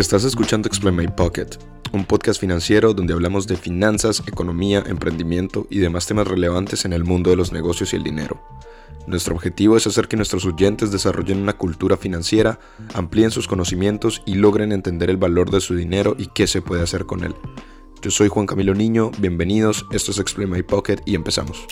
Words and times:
Estás 0.00 0.24
escuchando 0.24 0.66
Explain 0.66 0.96
My 0.96 1.08
Pocket, 1.08 1.58
un 1.92 2.06
podcast 2.06 2.40
financiero 2.40 2.94
donde 2.94 3.12
hablamos 3.12 3.46
de 3.46 3.58
finanzas, 3.58 4.22
economía, 4.26 4.82
emprendimiento 4.86 5.66
y 5.68 5.80
demás 5.80 6.06
temas 6.06 6.26
relevantes 6.26 6.86
en 6.86 6.94
el 6.94 7.04
mundo 7.04 7.28
de 7.28 7.36
los 7.36 7.52
negocios 7.52 7.92
y 7.92 7.96
el 7.96 8.02
dinero. 8.02 8.42
Nuestro 9.06 9.34
objetivo 9.34 9.76
es 9.76 9.86
hacer 9.86 10.08
que 10.08 10.16
nuestros 10.16 10.46
oyentes 10.46 10.90
desarrollen 10.90 11.42
una 11.42 11.52
cultura 11.52 11.98
financiera, 11.98 12.58
amplíen 12.94 13.30
sus 13.30 13.46
conocimientos 13.46 14.22
y 14.24 14.36
logren 14.36 14.72
entender 14.72 15.10
el 15.10 15.18
valor 15.18 15.50
de 15.50 15.60
su 15.60 15.76
dinero 15.76 16.16
y 16.18 16.28
qué 16.28 16.46
se 16.46 16.62
puede 16.62 16.82
hacer 16.82 17.04
con 17.04 17.22
él. 17.22 17.34
Yo 18.00 18.10
soy 18.10 18.28
Juan 18.28 18.46
Camilo 18.46 18.72
Niño, 18.72 19.10
bienvenidos, 19.18 19.84
esto 19.92 20.12
es 20.12 20.18
Explain 20.18 20.48
My 20.48 20.62
Pocket 20.62 21.02
y 21.04 21.14
empezamos. 21.14 21.66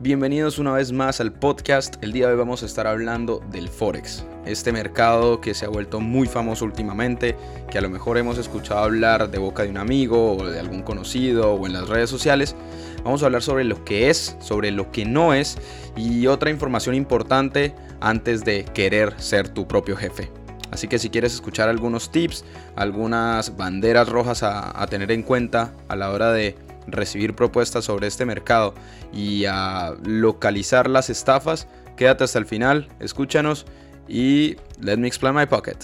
Bienvenidos 0.00 0.60
una 0.60 0.70
vez 0.74 0.92
más 0.92 1.20
al 1.20 1.32
podcast. 1.32 1.96
El 2.04 2.12
día 2.12 2.28
de 2.28 2.34
hoy 2.34 2.38
vamos 2.38 2.62
a 2.62 2.66
estar 2.66 2.86
hablando 2.86 3.42
del 3.50 3.68
Forex, 3.68 4.24
este 4.46 4.70
mercado 4.70 5.40
que 5.40 5.54
se 5.54 5.64
ha 5.64 5.68
vuelto 5.68 5.98
muy 5.98 6.28
famoso 6.28 6.64
últimamente, 6.64 7.34
que 7.68 7.78
a 7.78 7.80
lo 7.80 7.90
mejor 7.90 8.16
hemos 8.16 8.38
escuchado 8.38 8.78
hablar 8.78 9.28
de 9.28 9.38
boca 9.38 9.64
de 9.64 9.70
un 9.70 9.76
amigo 9.76 10.36
o 10.36 10.48
de 10.48 10.60
algún 10.60 10.82
conocido 10.82 11.52
o 11.52 11.66
en 11.66 11.72
las 11.72 11.88
redes 11.88 12.08
sociales. 12.08 12.54
Vamos 13.02 13.24
a 13.24 13.26
hablar 13.26 13.42
sobre 13.42 13.64
lo 13.64 13.84
que 13.84 14.08
es, 14.08 14.36
sobre 14.38 14.70
lo 14.70 14.92
que 14.92 15.04
no 15.04 15.34
es 15.34 15.58
y 15.96 16.28
otra 16.28 16.50
información 16.50 16.94
importante 16.94 17.74
antes 18.00 18.44
de 18.44 18.66
querer 18.66 19.20
ser 19.20 19.48
tu 19.48 19.66
propio 19.66 19.96
jefe. 19.96 20.30
Así 20.70 20.86
que 20.86 21.00
si 21.00 21.10
quieres 21.10 21.34
escuchar 21.34 21.68
algunos 21.68 22.12
tips, 22.12 22.44
algunas 22.76 23.56
banderas 23.56 24.08
rojas 24.08 24.44
a, 24.44 24.80
a 24.80 24.86
tener 24.86 25.10
en 25.10 25.24
cuenta 25.24 25.72
a 25.88 25.96
la 25.96 26.12
hora 26.12 26.30
de 26.30 26.54
recibir 26.90 27.34
propuestas 27.34 27.84
sobre 27.84 28.06
este 28.06 28.24
mercado 28.24 28.74
y 29.12 29.44
a 29.46 29.94
localizar 30.04 30.88
las 30.88 31.10
estafas, 31.10 31.68
quédate 31.96 32.24
hasta 32.24 32.38
el 32.38 32.46
final, 32.46 32.88
escúchanos 33.00 33.66
y 34.08 34.56
let 34.80 34.96
me 34.96 35.06
explain 35.06 35.34
my 35.34 35.46
pocket. 35.46 35.76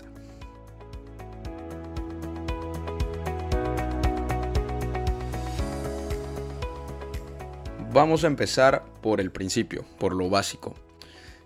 Vamos 7.93 8.25
a 8.25 8.27
empezar 8.27 8.85
por 9.03 9.21
el 9.21 9.31
principio, 9.31 9.85
por 10.01 10.15
lo 10.15 10.29
básico. 10.29 10.75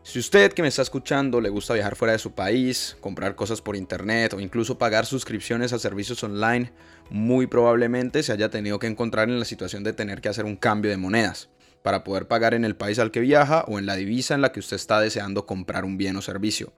Si 0.08 0.18
usted 0.18 0.54
que 0.54 0.62
me 0.62 0.68
está 0.68 0.80
escuchando 0.80 1.38
le 1.38 1.50
gusta 1.50 1.74
viajar 1.74 1.94
fuera 1.94 2.12
de 2.12 2.18
su 2.18 2.32
país, 2.32 2.96
comprar 3.02 3.34
cosas 3.34 3.60
por 3.60 3.76
internet 3.76 4.32
o 4.32 4.40
incluso 4.40 4.78
pagar 4.78 5.04
suscripciones 5.04 5.74
a 5.74 5.78
servicios 5.78 6.24
online, 6.24 6.72
muy 7.10 7.46
probablemente 7.46 8.22
se 8.22 8.32
haya 8.32 8.48
tenido 8.48 8.78
que 8.78 8.86
encontrar 8.86 9.28
en 9.28 9.38
la 9.38 9.44
situación 9.44 9.84
de 9.84 9.92
tener 9.92 10.22
que 10.22 10.30
hacer 10.30 10.46
un 10.46 10.56
cambio 10.56 10.90
de 10.90 10.96
monedas 10.96 11.50
para 11.82 12.04
poder 12.04 12.26
pagar 12.26 12.54
en 12.54 12.64
el 12.64 12.74
país 12.74 12.98
al 12.98 13.10
que 13.10 13.20
viaja 13.20 13.66
o 13.68 13.78
en 13.78 13.84
la 13.84 13.96
divisa 13.96 14.34
en 14.34 14.40
la 14.40 14.50
que 14.50 14.60
usted 14.60 14.76
está 14.76 14.98
deseando 14.98 15.44
comprar 15.44 15.84
un 15.84 15.98
bien 15.98 16.16
o 16.16 16.22
servicio. 16.22 16.72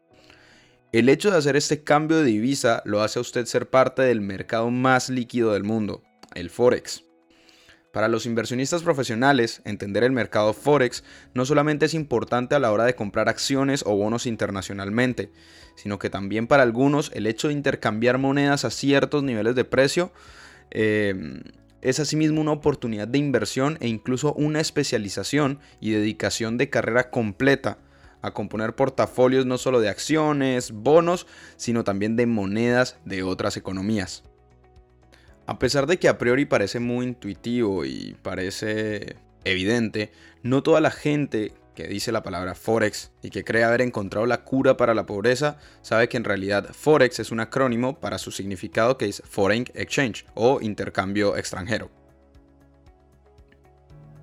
El 0.91 1.09
hecho 1.09 1.31
de 1.31 1.39
hacer 1.39 1.55
este 1.55 1.85
cambio 1.85 2.17
de 2.17 2.25
divisa 2.25 2.83
lo 2.85 3.01
hace 3.01 3.21
a 3.21 3.23
usted 3.23 3.47
ser 3.47 3.71
parte 3.71 4.03
del 4.03 4.23
mercado 4.23 4.73
más 4.73 5.09
líquido 5.09 5.53
del 5.53 5.63
mundo, 5.63 6.03
el 6.35 6.51
Forex. 6.51 7.05
Para 7.93 8.07
los 8.07 8.25
inversionistas 8.25 8.85
profesionales, 8.85 9.63
entender 9.65 10.05
el 10.05 10.13
mercado 10.13 10.53
Forex 10.53 11.03
no 11.35 11.45
solamente 11.45 11.87
es 11.87 11.95
importante 11.95 12.55
a 12.55 12.61
la 12.61 12.71
hora 12.71 12.85
de 12.85 12.95
comprar 12.95 13.29
acciones 13.29 13.83
o 13.85 13.97
bonos 13.97 14.27
internacionalmente, 14.27 15.33
sino 15.75 15.99
que 15.99 16.09
también 16.09 16.47
para 16.47 16.63
algunos 16.63 17.11
el 17.15 17.27
hecho 17.27 17.49
de 17.49 17.55
intercambiar 17.55 18.19
monedas 18.19 18.65
a 18.65 18.71
ciertos 18.71 19.25
niveles 19.25 19.57
de 19.57 19.65
precio 19.65 20.13
eh, 20.71 21.43
es 21.83 21.99
asimismo 21.99 22.41
una 22.41 22.53
oportunidad 22.53 23.09
de 23.09 23.19
inversión 23.19 23.77
e 23.81 23.89
incluso 23.89 24.35
una 24.35 24.61
especialización 24.61 25.59
y 25.81 25.91
dedicación 25.91 26.59
de 26.59 26.71
carrera 26.71 27.11
completa 27.11 27.79
a 28.23 28.33
componer 28.33 28.77
portafolios 28.77 29.47
no 29.47 29.59
solo 29.59 29.81
de 29.81 29.89
acciones, 29.89 30.71
bonos, 30.71 31.27
sino 31.57 31.83
también 31.83 32.15
de 32.15 32.27
monedas 32.27 32.99
de 33.05 33.25
otras 33.25 33.57
economías. 33.57 34.23
A 35.47 35.59
pesar 35.59 35.87
de 35.87 35.99
que 35.99 36.09
a 36.09 36.19
priori 36.19 36.45
parece 36.45 36.81
muy 36.81 37.07
intuitivo 37.07 37.85
y 37.85 38.17
parece 38.23 39.17
evidente, 39.45 40.13
no 40.43 40.63
toda 40.63 40.81
la 40.81 40.91
gente 40.91 41.53
que 41.75 41.87
dice 41.87 42.13
la 42.13 42.23
palabra 42.23 42.55
Forex 42.55 43.11
y 43.23 43.31
que 43.31 43.45
cree 43.45 43.65
haber 43.65 43.81
encontrado 43.81 44.27
la 44.27 44.45
cura 44.45 44.77
para 44.77 44.95
la 44.95 45.07
pobreza 45.07 45.59
sabe 45.83 46.09
que 46.09 46.17
en 46.17 46.25
realidad 46.25 46.73
Forex 46.73 47.21
es 47.21 47.31
un 47.31 47.41
acrónimo 47.41 47.99
para 47.99 48.19
su 48.19 48.31
significado 48.31 48.99
que 48.99 49.07
es 49.07 49.23
Foreign 49.29 49.67
Exchange 49.75 50.27
o 50.35 50.61
intercambio 50.61 51.37
extranjero. 51.37 51.91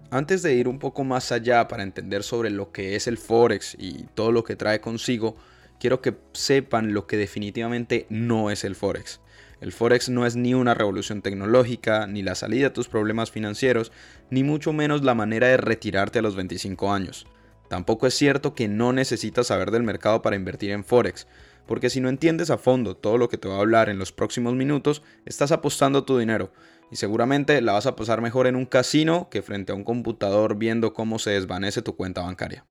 Antes 0.10 0.42
de 0.42 0.54
ir 0.54 0.68
un 0.68 0.80
poco 0.80 1.04
más 1.04 1.32
allá 1.34 1.68
para 1.68 1.84
entender 1.84 2.24
sobre 2.24 2.50
lo 2.50 2.72
que 2.72 2.96
es 2.96 3.08
el 3.08 3.18
Forex 3.18 3.76
y 3.78 4.04
todo 4.16 4.32
lo 4.32 4.44
que 4.44 4.56
trae 4.56 4.80
consigo, 4.80 5.36
quiero 5.80 6.02
que 6.02 6.16
sepan 6.32 6.94
lo 6.94 7.08
que 7.08 7.18
definitivamente 7.18 8.06
no 8.10 8.50
es 8.50 8.64
el 8.64 8.76
Forex. 8.76 9.20
El 9.60 9.72
Forex 9.72 10.10
no 10.10 10.26
es 10.26 10.36
ni 10.36 10.54
una 10.54 10.76
revolución 10.76 11.22
tecnológica, 11.22 12.06
ni 12.06 12.22
la 12.22 12.36
salida 12.36 12.68
a 12.68 12.74
tus 12.74 12.88
problemas 12.88 13.32
financieros, 13.32 13.92
ni 14.30 14.44
mucho 14.44 14.72
menos 14.72 15.04
la 15.04 15.16
manera 15.16 15.48
de 15.48 15.58
retirarte 15.58 16.20
a 16.20 16.22
los 16.22 16.36
25 16.36 16.92
años. 16.94 17.26
Tampoco 17.68 18.08
es 18.08 18.14
cierto 18.14 18.54
que 18.54 18.68
no 18.68 18.94
necesitas 18.94 19.48
saber 19.48 19.72
del 19.72 19.84
mercado 19.84 20.22
para 20.22 20.36
invertir 20.36 20.72
en 20.72 20.84
Forex, 20.84 21.28
porque 21.66 21.90
si 21.90 22.00
no 22.00 22.10
entiendes 22.10 22.50
a 22.50 22.58
fondo 22.58 22.96
todo 22.96 23.18
lo 23.18 23.30
que 23.30 23.38
te 23.38 23.48
voy 23.48 23.58
a 23.58 23.62
hablar 23.62 23.90
en 23.90 24.00
los 24.00 24.12
próximos 24.12 24.54
minutos, 24.54 25.02
estás 25.26 25.52
apostando 25.52 26.06
tu 26.06 26.18
dinero 26.18 26.52
y 26.92 26.96
seguramente 26.96 27.62
la 27.62 27.74
vas 27.74 27.86
a 27.86 27.96
pasar 27.96 28.22
mejor 28.22 28.48
en 28.48 28.56
un 28.56 28.66
casino 28.66 29.28
que 29.30 29.42
frente 29.42 29.74
a 29.74 29.76
un 29.76 29.84
computador 29.84 30.56
viendo 30.58 30.94
cómo 30.94 31.20
se 31.20 31.32
desvanece 31.32 31.82
tu 31.82 31.96
cuenta 31.96 32.22
bancaria. 32.22 32.66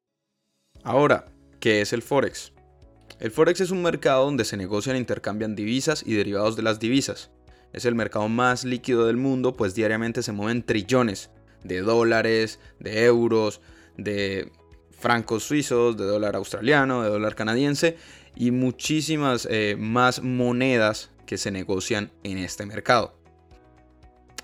Ahora, 0.82 1.26
¿qué 1.60 1.82
es 1.82 1.92
el 1.92 2.00
Forex? 2.00 2.55
El 3.18 3.30
Forex 3.30 3.62
es 3.62 3.70
un 3.70 3.82
mercado 3.82 4.24
donde 4.26 4.44
se 4.44 4.58
negocian 4.58 4.96
e 4.96 4.98
intercambian 4.98 5.56
divisas 5.56 6.02
y 6.04 6.14
derivados 6.14 6.54
de 6.54 6.62
las 6.62 6.78
divisas. 6.78 7.30
Es 7.72 7.86
el 7.86 7.94
mercado 7.94 8.28
más 8.28 8.64
líquido 8.64 9.06
del 9.06 9.16
mundo, 9.16 9.54
pues 9.54 9.74
diariamente 9.74 10.22
se 10.22 10.32
mueven 10.32 10.62
trillones 10.62 11.30
de 11.64 11.80
dólares, 11.80 12.60
de 12.78 13.04
euros, 13.04 13.60
de 13.96 14.52
francos 14.90 15.44
suizos, 15.44 15.96
de 15.96 16.04
dólar 16.04 16.36
australiano, 16.36 17.02
de 17.02 17.08
dólar 17.08 17.34
canadiense 17.34 17.96
y 18.34 18.50
muchísimas 18.50 19.48
eh, 19.50 19.76
más 19.78 20.22
monedas 20.22 21.10
que 21.24 21.38
se 21.38 21.50
negocian 21.50 22.12
en 22.22 22.38
este 22.38 22.66
mercado. 22.66 23.18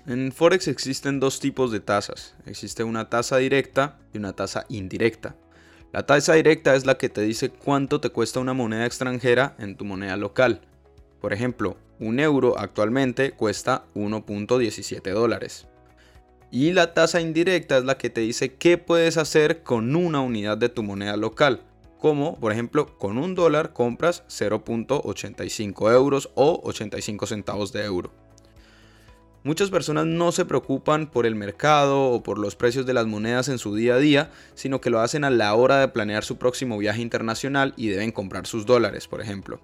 En 0.07 0.31
Forex 0.31 0.67
existen 0.67 1.19
dos 1.19 1.39
tipos 1.39 1.71
de 1.71 1.79
tasas. 1.79 2.35
Existe 2.45 2.83
una 2.83 3.09
tasa 3.09 3.37
directa 3.37 3.99
y 4.13 4.17
una 4.17 4.33
tasa 4.33 4.65
indirecta. 4.67 5.35
La 5.93 6.07
tasa 6.07 6.33
directa 6.33 6.73
es 6.73 6.87
la 6.87 6.97
que 6.97 7.07
te 7.07 7.21
dice 7.21 7.51
cuánto 7.51 8.01
te 8.01 8.09
cuesta 8.09 8.39
una 8.39 8.53
moneda 8.53 8.87
extranjera 8.87 9.55
en 9.59 9.75
tu 9.75 9.85
moneda 9.85 10.17
local. 10.17 10.61
Por 11.21 11.33
ejemplo, 11.33 11.77
un 11.99 12.19
euro 12.19 12.57
actualmente 12.57 13.33
cuesta 13.33 13.85
1.17 13.93 15.13
dólares. 15.13 15.67
Y 16.49 16.71
la 16.71 16.95
tasa 16.95 17.21
indirecta 17.21 17.77
es 17.77 17.83
la 17.83 17.99
que 17.99 18.09
te 18.09 18.21
dice 18.21 18.55
qué 18.55 18.79
puedes 18.79 19.17
hacer 19.17 19.61
con 19.61 19.95
una 19.95 20.21
unidad 20.21 20.57
de 20.57 20.69
tu 20.69 20.81
moneda 20.81 21.15
local. 21.15 21.61
Como, 21.99 22.39
por 22.39 22.51
ejemplo, 22.51 22.97
con 22.97 23.19
un 23.19 23.35
dólar 23.35 23.71
compras 23.71 24.23
0.85 24.29 25.93
euros 25.93 26.31
o 26.33 26.59
85 26.63 27.27
centavos 27.27 27.71
de 27.71 27.85
euro. 27.85 28.22
Muchas 29.43 29.69
personas 29.69 30.05
no 30.05 30.31
se 30.31 30.45
preocupan 30.45 31.11
por 31.11 31.25
el 31.25 31.35
mercado 31.35 32.05
o 32.11 32.23
por 32.23 32.39
los 32.39 32.55
precios 32.55 32.85
de 32.85 32.93
las 32.93 33.07
monedas 33.07 33.49
en 33.49 33.57
su 33.57 33.75
día 33.75 33.95
a 33.95 33.99
día, 33.99 34.31
sino 34.55 34.79
que 34.79 34.89
lo 34.89 35.01
hacen 35.01 35.25
a 35.25 35.29
la 35.29 35.53
hora 35.53 35.79
de 35.79 35.89
planear 35.89 36.23
su 36.23 36.37
próximo 36.37 36.77
viaje 36.77 37.01
internacional 37.01 37.73
y 37.75 37.89
deben 37.89 38.13
comprar 38.13 38.47
sus 38.47 38.65
dólares, 38.65 39.09
por 39.09 39.19
ejemplo. 39.19 39.59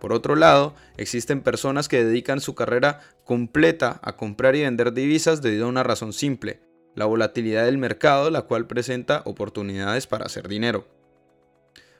Por 0.00 0.14
otro 0.14 0.36
lado, 0.36 0.74
existen 0.96 1.42
personas 1.42 1.86
que 1.86 2.02
dedican 2.02 2.40
su 2.40 2.54
carrera 2.54 3.00
completa 3.24 4.00
a 4.02 4.16
comprar 4.16 4.56
y 4.56 4.62
vender 4.62 4.94
divisas 4.94 5.42
debido 5.42 5.66
a 5.66 5.68
una 5.68 5.82
razón 5.82 6.14
simple, 6.14 6.60
la 6.94 7.04
volatilidad 7.04 7.66
del 7.66 7.76
mercado, 7.76 8.30
la 8.30 8.42
cual 8.42 8.66
presenta 8.66 9.20
oportunidades 9.26 10.06
para 10.06 10.24
hacer 10.24 10.48
dinero. 10.48 10.88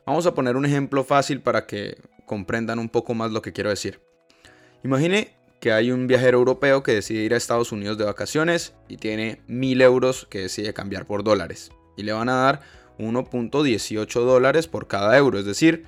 Vamos 0.07 0.25
a 0.25 0.33
poner 0.33 0.57
un 0.57 0.65
ejemplo 0.65 1.05
fácil 1.05 1.43
para 1.43 1.67
que 1.67 1.99
comprendan 2.25 2.79
un 2.79 2.89
poco 2.89 3.13
más 3.13 3.31
lo 3.31 3.43
que 3.43 3.53
quiero 3.53 3.69
decir. 3.69 4.01
Imagine 4.83 5.38
que 5.61 5.73
hay 5.73 5.91
un 5.91 6.07
viajero 6.07 6.39
europeo 6.39 6.83
que 6.83 6.95
decide 6.95 7.23
ir 7.23 7.35
a 7.35 7.37
Estados 7.37 7.73
Unidos 7.73 7.99
de 7.99 8.05
vacaciones 8.05 8.75
y 8.89 8.97
tiene 8.97 9.43
1000 9.49 9.83
euros 9.83 10.27
que 10.31 10.41
decide 10.41 10.73
cambiar 10.73 11.07
por 11.07 11.25
dólares. 11.25 11.71
Y 11.97 12.03
le 12.05 12.13
van 12.13 12.29
a 12.29 12.37
dar 12.37 12.61
1.18 12.99 14.25
dólares 14.25 14.69
por 14.69 14.87
cada 14.87 15.17
euro. 15.17 15.39
Es 15.39 15.45
decir, 15.45 15.85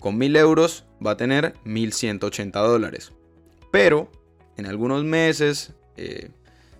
con 0.00 0.18
1000 0.18 0.36
euros 0.36 0.84
va 1.04 1.12
a 1.12 1.16
tener 1.16 1.54
1180 1.64 2.58
dólares. 2.60 3.12
Pero 3.70 4.10
en 4.56 4.66
algunos 4.66 5.04
meses 5.04 5.72
eh, 5.96 6.30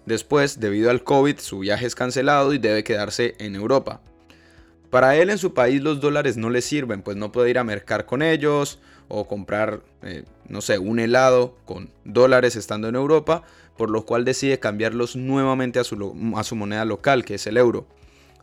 después, 0.07 0.61
debido 0.61 0.91
al 0.91 1.05
COVID, 1.05 1.39
su 1.39 1.61
viaje 1.61 1.87
es 1.87 1.95
cancelado 1.95 2.53
y 2.53 2.59
debe 2.59 2.85
quedarse 2.85 3.35
en 3.39 3.55
Europa. 3.55 4.01
Para 4.91 5.17
él 5.17 5.31
en 5.31 5.39
su 5.39 5.55
país 5.55 5.81
los 5.81 6.01
dólares 6.01 6.37
no 6.37 6.51
le 6.51 6.61
sirven, 6.61 7.03
pues 7.03 7.17
no 7.17 7.33
puede 7.33 7.51
ir 7.51 7.59
a 7.59 7.65
mercar 7.65 8.05
con 8.05 8.21
ellos 8.21 8.79
o 9.15 9.29
comprar, 9.29 9.83
eh, 10.03 10.25
no 10.49 10.63
sé, 10.63 10.79
un 10.79 10.99
helado 10.99 11.55
con 11.67 11.91
dólares 12.05 12.57
estando 12.57 12.89
en 12.89 12.95
Europa, 12.95 13.43
por 13.77 13.91
lo 13.91 14.07
cual 14.07 14.25
decide 14.25 14.59
cambiarlos 14.59 15.17
nuevamente 15.17 15.79
a 15.79 15.85
su, 15.85 16.35
a 16.35 16.43
su 16.45 16.57
moneda 16.57 16.87
local, 16.87 17.23
que 17.27 17.35
es 17.35 17.47
el 17.47 17.59
euro. 17.59 17.87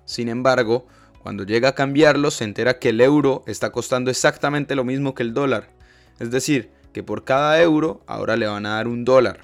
Sin 0.06 0.30
embargo, 0.30 0.86
cuando 1.24 1.44
llega 1.44 1.70
a 1.70 1.76
cambiarlo 1.76 2.30
se 2.30 2.44
entera 2.44 2.78
que 2.78 2.90
el 2.90 3.02
euro 3.02 3.44
está 3.48 3.72
costando 3.72 4.12
exactamente 4.12 4.76
lo 4.76 4.84
mismo 4.84 5.16
que 5.16 5.24
el 5.24 5.34
dólar. 5.34 5.72
Es 6.20 6.30
decir, 6.30 6.70
que 6.94 7.02
por 7.02 7.24
cada 7.24 7.60
euro 7.60 8.02
ahora 8.06 8.38
le 8.38 8.46
van 8.46 8.68
a 8.68 8.76
dar 8.76 8.88
un 8.88 9.06
dólar. 9.06 9.42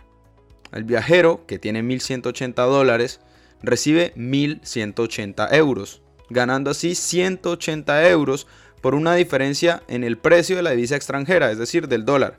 El 0.72 0.84
viajero, 0.84 1.44
que 1.48 1.58
tiene 1.58 1.82
1.180 1.82 2.54
dólares, 2.68 3.20
recibe 3.64 4.14
1.180 4.16 5.54
euros, 5.56 6.04
ganando 6.30 6.70
así 6.70 6.94
180 6.94 8.10
euros 8.10 8.46
por 8.86 8.94
una 8.94 9.16
diferencia 9.16 9.82
en 9.88 10.04
el 10.04 10.16
precio 10.16 10.58
de 10.58 10.62
la 10.62 10.70
divisa 10.70 10.96
extranjera, 10.96 11.50
es 11.50 11.58
decir, 11.58 11.88
del 11.88 12.06
dólar. 12.06 12.38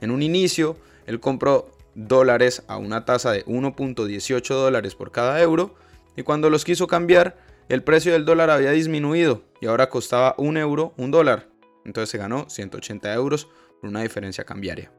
En 0.00 0.12
un 0.12 0.22
inicio, 0.22 0.76
él 1.06 1.18
compró 1.18 1.72
dólares 1.96 2.62
a 2.68 2.76
una 2.76 3.04
tasa 3.04 3.32
de 3.32 3.44
1.18 3.46 4.46
dólares 4.46 4.94
por 4.94 5.10
cada 5.10 5.42
euro 5.42 5.74
y 6.16 6.22
cuando 6.22 6.50
los 6.50 6.64
quiso 6.64 6.86
cambiar, 6.86 7.36
el 7.68 7.82
precio 7.82 8.12
del 8.12 8.24
dólar 8.24 8.48
había 8.48 8.70
disminuido 8.70 9.42
y 9.60 9.66
ahora 9.66 9.88
costaba 9.88 10.36
un 10.38 10.56
euro 10.56 10.94
un 10.98 11.10
dólar. 11.10 11.48
Entonces 11.84 12.10
se 12.10 12.18
ganó 12.18 12.48
180 12.48 13.12
euros 13.12 13.48
por 13.80 13.90
una 13.90 14.02
diferencia 14.02 14.44
cambiaria. 14.44 14.92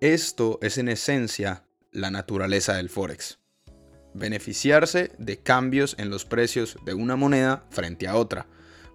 Esto 0.00 0.58
es 0.60 0.78
en 0.78 0.88
esencia 0.88 1.62
la 1.92 2.10
naturaleza 2.10 2.74
del 2.74 2.88
Forex. 2.88 3.38
Beneficiarse 4.12 5.12
de 5.18 5.38
cambios 5.38 5.94
en 6.00 6.10
los 6.10 6.24
precios 6.24 6.78
de 6.84 6.94
una 6.94 7.14
moneda 7.14 7.64
frente 7.70 8.08
a 8.08 8.16
otra. 8.16 8.48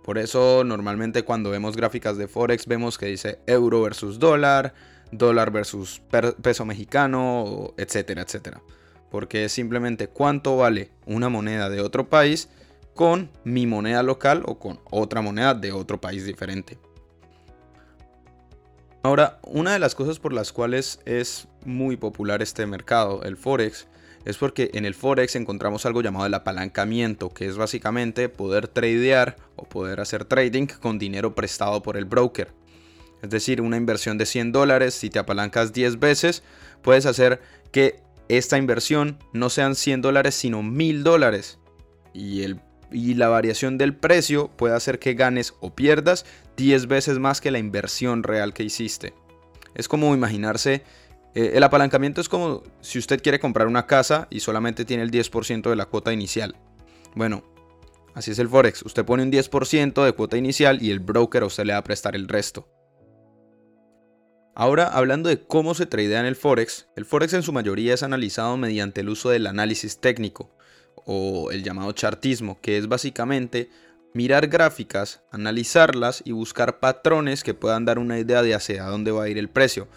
Por 0.03 0.17
eso 0.17 0.63
normalmente 0.65 1.23
cuando 1.23 1.49
vemos 1.49 1.77
gráficas 1.77 2.17
de 2.17 2.27
Forex 2.27 2.67
vemos 2.67 2.97
que 2.97 3.05
dice 3.05 3.39
euro 3.47 3.81
versus 3.81 4.19
dólar, 4.19 4.73
dólar 5.11 5.51
versus 5.51 6.01
peso 6.41 6.65
mexicano, 6.65 7.73
etcétera, 7.77 8.23
etcétera. 8.23 8.61
Porque 9.09 9.45
es 9.45 9.51
simplemente 9.51 10.07
cuánto 10.07 10.57
vale 10.57 10.91
una 11.05 11.29
moneda 11.29 11.69
de 11.69 11.81
otro 11.81 12.09
país 12.09 12.49
con 12.93 13.31
mi 13.43 13.65
moneda 13.65 14.03
local 14.03 14.43
o 14.45 14.59
con 14.59 14.79
otra 14.91 15.21
moneda 15.21 15.53
de 15.53 15.71
otro 15.71 16.01
país 16.01 16.25
diferente. 16.25 16.77
Ahora, 19.03 19.39
una 19.43 19.73
de 19.73 19.79
las 19.79 19.95
cosas 19.95 20.19
por 20.19 20.33
las 20.33 20.51
cuales 20.51 20.99
es 21.05 21.47
muy 21.65 21.97
popular 21.97 22.41
este 22.41 22.65
mercado, 22.65 23.23
el 23.23 23.35
Forex, 23.35 23.87
es 24.25 24.37
porque 24.37 24.71
en 24.73 24.85
el 24.85 24.95
Forex 24.95 25.35
encontramos 25.35 25.85
algo 25.85 26.01
llamado 26.01 26.25
el 26.25 26.33
apalancamiento, 26.33 27.29
que 27.29 27.45
es 27.45 27.57
básicamente 27.57 28.29
poder 28.29 28.67
tradear 28.67 29.35
o 29.55 29.63
poder 29.63 29.99
hacer 29.99 30.25
trading 30.25 30.67
con 30.67 30.99
dinero 30.99 31.35
prestado 31.35 31.81
por 31.83 31.97
el 31.97 32.05
broker. 32.05 32.53
Es 33.21 33.29
decir, 33.29 33.61
una 33.61 33.77
inversión 33.77 34.17
de 34.17 34.25
100 34.25 34.51
dólares, 34.51 34.93
si 34.93 35.09
te 35.09 35.19
apalancas 35.19 35.73
10 35.73 35.99
veces, 35.99 36.43
puedes 36.81 37.05
hacer 37.05 37.41
que 37.71 38.01
esta 38.27 38.57
inversión 38.57 39.17
no 39.31 39.49
sean 39.49 39.75
100 39.75 40.01
dólares, 40.01 40.35
sino 40.35 40.63
1000 40.63 41.03
dólares. 41.03 41.59
Y 42.13 42.43
y 42.93 43.15
la 43.15 43.27
variación 43.27 43.77
del 43.77 43.95
precio 43.95 44.49
puede 44.55 44.75
hacer 44.75 44.99
que 44.99 45.15
ganes 45.15 45.55
o 45.59 45.73
pierdas 45.73 46.25
10 46.57 46.87
veces 46.87 47.19
más 47.19 47.41
que 47.41 47.51
la 47.51 47.59
inversión 47.59 48.23
real 48.23 48.53
que 48.53 48.63
hiciste. 48.63 49.13
Es 49.73 49.87
como 49.87 50.13
imaginarse, 50.13 50.83
eh, 51.35 51.51
el 51.55 51.63
apalancamiento 51.63 52.21
es 52.21 52.29
como 52.29 52.63
si 52.81 52.99
usted 52.99 53.21
quiere 53.21 53.39
comprar 53.39 53.67
una 53.67 53.87
casa 53.87 54.27
y 54.29 54.39
solamente 54.39 54.85
tiene 54.85 55.03
el 55.03 55.11
10% 55.11 55.69
de 55.69 55.75
la 55.75 55.85
cuota 55.85 56.13
inicial. 56.13 56.55
Bueno, 57.15 57.43
así 58.13 58.31
es 58.31 58.39
el 58.39 58.49
Forex, 58.49 58.83
usted 58.83 59.05
pone 59.05 59.23
un 59.23 59.31
10% 59.31 60.03
de 60.05 60.13
cuota 60.13 60.37
inicial 60.37 60.81
y 60.81 60.91
el 60.91 60.99
broker 60.99 61.43
a 61.43 61.47
usted 61.47 61.65
le 61.65 61.73
va 61.73 61.79
a 61.79 61.83
prestar 61.83 62.15
el 62.15 62.27
resto. 62.27 62.67
Ahora, 64.55 64.85
hablando 64.87 65.29
de 65.29 65.41
cómo 65.41 65.73
se 65.73 65.87
tradea 65.87 66.19
en 66.19 66.27
el 66.27 66.35
Forex, 66.35 66.87
el 66.95 67.05
Forex 67.05 67.33
en 67.33 67.41
su 67.41 67.51
mayoría 67.51 67.95
es 67.95 68.03
analizado 68.03 68.55
mediante 68.55 69.01
el 69.01 69.09
uso 69.09 69.31
del 69.31 69.47
análisis 69.47 69.99
técnico, 69.99 70.55
o 71.05 71.51
el 71.51 71.63
llamado 71.63 71.91
chartismo, 71.91 72.59
que 72.61 72.77
es 72.77 72.87
básicamente 72.87 73.69
mirar 74.13 74.47
gráficas, 74.47 75.23
analizarlas 75.31 76.21
y 76.23 76.31
buscar 76.31 76.79
patrones 76.79 77.43
que 77.43 77.53
puedan 77.53 77.85
dar 77.85 77.99
una 77.99 78.19
idea 78.19 78.43
de 78.43 78.53
hacia 78.53 78.83
dónde 78.85 79.11
va 79.11 79.23
a 79.23 79.29
ir 79.29 79.37
el 79.37 79.49
precio. 79.49 79.87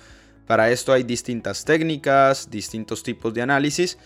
Para 0.47 0.71
esto 0.71 0.93
hay 0.93 1.03
distintas 1.03 1.65
técnicas, 1.65 2.51
distintos 2.51 3.03
tipos 3.03 3.35
de 3.35 3.43
análisis, 3.43 3.99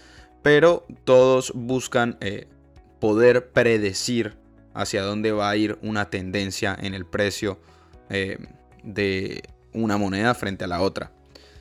pero 0.42 0.86
todos 1.04 1.52
buscan 1.54 2.16
eh, 2.20 2.46
poder 2.98 3.50
predecir 3.50 4.36
hacia 4.72 5.02
dónde 5.02 5.32
va 5.32 5.50
a 5.50 5.56
ir 5.56 5.78
una 5.82 6.08
tendencia 6.08 6.76
en 6.80 6.94
el 6.94 7.04
precio 7.04 7.58
eh, 8.08 8.38
de 8.82 9.42
una 9.72 9.98
moneda 9.98 10.34
frente 10.34 10.64
a 10.64 10.68
la 10.68 10.80
otra. 10.80 11.12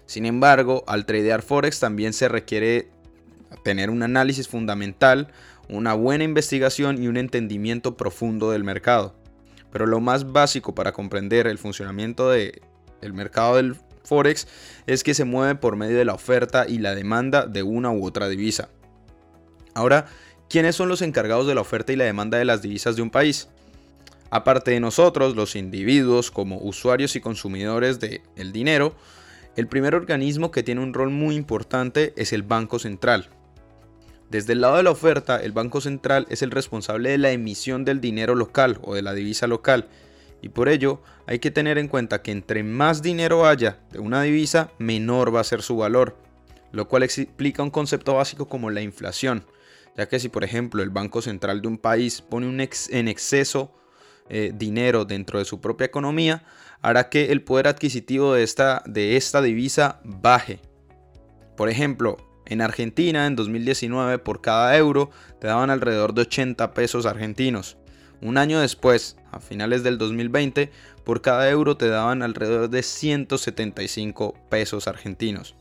Sin 0.05 0.25
embargo, 0.25 0.83
al 0.87 1.05
tradear 1.05 1.41
Forex 1.41 1.79
también 1.79 2.13
se 2.13 2.29
requiere 2.29 2.89
tener 3.63 3.89
un 3.89 4.03
análisis 4.03 4.47
fundamental, 4.47 5.27
una 5.67 5.93
buena 5.93 6.23
investigación 6.23 7.03
y 7.03 7.07
un 7.07 7.17
entendimiento 7.17 7.97
profundo 7.97 8.51
del 8.51 8.63
mercado. 8.63 9.15
Pero 9.71 9.85
lo 9.85 9.99
más 9.99 10.31
básico 10.31 10.73
para 10.73 10.93
comprender 10.93 11.45
el 11.45 11.59
funcionamiento 11.59 12.29
del 12.31 12.61
mercado 13.13 13.57
del 13.57 13.75
Forex 14.09 14.47
es 14.87 15.03
que 15.03 15.13
se 15.13 15.23
mueve 15.23 15.55
por 15.55 15.77
medio 15.77 15.97
de 15.97 16.05
la 16.05 16.13
oferta 16.13 16.65
y 16.67 16.79
la 16.79 16.95
demanda 16.95 17.45
de 17.45 17.63
una 17.63 17.91
u 17.91 18.05
otra 18.05 18.27
divisa. 18.27 18.69
Ahora, 19.73 20.07
¿quiénes 20.49 20.75
son 20.75 20.89
los 20.89 21.01
encargados 21.01 21.47
de 21.47 21.55
la 21.55 21.61
oferta 21.61 21.93
y 21.93 21.95
la 21.95 22.03
demanda 22.03 22.37
de 22.37 22.45
las 22.45 22.61
divisas 22.61 22.95
de 22.97 23.01
un 23.01 23.11
país? 23.11 23.47
Aparte 24.31 24.71
de 24.71 24.79
nosotros, 24.79 25.35
los 25.35 25.55
individuos 25.55 26.31
como 26.31 26.57
usuarios 26.57 27.15
y 27.15 27.21
consumidores 27.21 27.99
del 27.99 28.21
el 28.35 28.51
dinero, 28.51 28.95
el 29.55 29.67
primer 29.67 29.95
organismo 29.95 30.51
que 30.51 30.63
tiene 30.63 30.81
un 30.81 30.93
rol 30.93 31.09
muy 31.09 31.35
importante 31.35 32.13
es 32.17 32.33
el 32.33 32.43
Banco 32.43 32.79
Central, 32.79 33.29
desde 34.29 34.53
el 34.53 34.61
lado 34.61 34.77
de 34.77 34.83
la 34.83 34.91
oferta, 34.91 35.37
el 35.37 35.53
Banco 35.53 35.81
Central 35.81 36.27
es 36.29 36.43
el 36.43 36.51
responsable 36.51 37.09
de 37.09 37.17
la 37.17 37.31
emisión 37.31 37.83
del 37.83 37.99
dinero 37.99 38.35
local 38.35 38.77
o 38.83 38.93
de 38.93 39.01
la 39.01 39.15
divisa 39.15 39.47
local. 39.47 39.87
Y 40.41 40.49
por 40.49 40.69
ello 40.69 41.01
hay 41.25 41.39
que 41.39 41.51
tener 41.51 41.77
en 41.77 41.87
cuenta 41.87 42.21
que 42.21 42.31
entre 42.31 42.63
más 42.63 43.01
dinero 43.01 43.45
haya 43.45 43.79
de 43.91 43.99
una 43.99 44.21
divisa, 44.21 44.71
menor 44.77 45.33
va 45.35 45.41
a 45.41 45.45
ser 45.45 45.61
su 45.61 45.77
valor. 45.77 46.17
Lo 46.71 46.87
cual 46.87 47.03
explica 47.03 47.63
un 47.63 47.71
concepto 47.71 48.15
básico 48.15 48.47
como 48.47 48.69
la 48.69 48.81
inflación. 48.81 49.45
Ya 49.97 50.07
que 50.07 50.19
si 50.19 50.29
por 50.29 50.43
ejemplo 50.43 50.81
el 50.81 50.91
Banco 50.91 51.21
Central 51.21 51.61
de 51.61 51.67
un 51.67 51.77
país 51.77 52.21
pone 52.21 52.47
un 52.47 52.61
en 52.61 53.07
exceso 53.07 53.73
eh, 54.29 54.51
dinero 54.53 55.05
dentro 55.05 55.39
de 55.39 55.45
su 55.45 55.59
propia 55.59 55.85
economía, 55.85 56.43
hará 56.81 57.09
que 57.09 57.31
el 57.31 57.41
poder 57.41 57.67
adquisitivo 57.67 58.33
de 58.33 58.43
esta, 58.43 58.83
de 58.85 59.17
esta 59.17 59.41
divisa 59.41 59.99
baje. 60.03 60.59
Por 61.57 61.67
ejemplo, 61.67 62.17
en 62.45 62.61
Argentina, 62.61 63.25
en 63.25 63.35
2019, 63.35 64.19
por 64.19 64.41
cada 64.41 64.77
euro 64.77 65.09
te 65.39 65.47
daban 65.47 65.69
alrededor 65.71 66.13
de 66.13 66.21
80 66.21 66.73
pesos 66.73 67.05
argentinos. 67.05 67.77
Un 68.21 68.37
año 68.37 68.59
después, 68.59 69.15
a 69.31 69.39
finales 69.39 69.83
del 69.83 69.97
2020, 69.97 70.71
por 71.03 71.21
cada 71.21 71.49
euro 71.49 71.77
te 71.77 71.87
daban 71.87 72.21
alrededor 72.21 72.69
de 72.69 72.83
175 72.83 74.35
pesos 74.49 74.87
argentinos. 74.87 75.55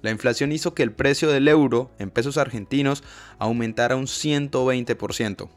La 0.00 0.10
inflación 0.10 0.52
hizo 0.52 0.74
que 0.74 0.84
el 0.84 0.92
precio 0.92 1.28
del 1.28 1.48
euro 1.48 1.90
en 1.98 2.10
pesos 2.10 2.38
argentinos 2.38 3.02
aumentara 3.38 3.96
un 3.96 4.06
120%. 4.06 5.48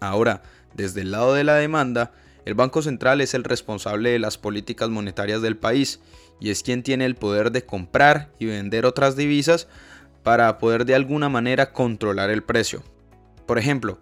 Ahora, 0.00 0.42
desde 0.74 1.00
el 1.00 1.12
lado 1.12 1.32
de 1.32 1.44
la 1.44 1.54
demanda, 1.54 2.12
el 2.44 2.54
Banco 2.54 2.82
Central 2.82 3.22
es 3.22 3.32
el 3.32 3.44
responsable 3.44 4.10
de 4.10 4.18
las 4.18 4.36
políticas 4.36 4.90
monetarias 4.90 5.40
del 5.40 5.56
país 5.56 6.00
y 6.38 6.50
es 6.50 6.62
quien 6.62 6.82
tiene 6.82 7.06
el 7.06 7.14
poder 7.14 7.50
de 7.52 7.64
comprar 7.64 8.30
y 8.38 8.44
vender 8.44 8.84
otras 8.84 9.16
divisas 9.16 9.66
para 10.22 10.58
poder 10.58 10.84
de 10.84 10.94
alguna 10.94 11.30
manera 11.30 11.72
controlar 11.72 12.28
el 12.28 12.42
precio. 12.42 12.82
Por 13.46 13.58
ejemplo, 13.58 13.98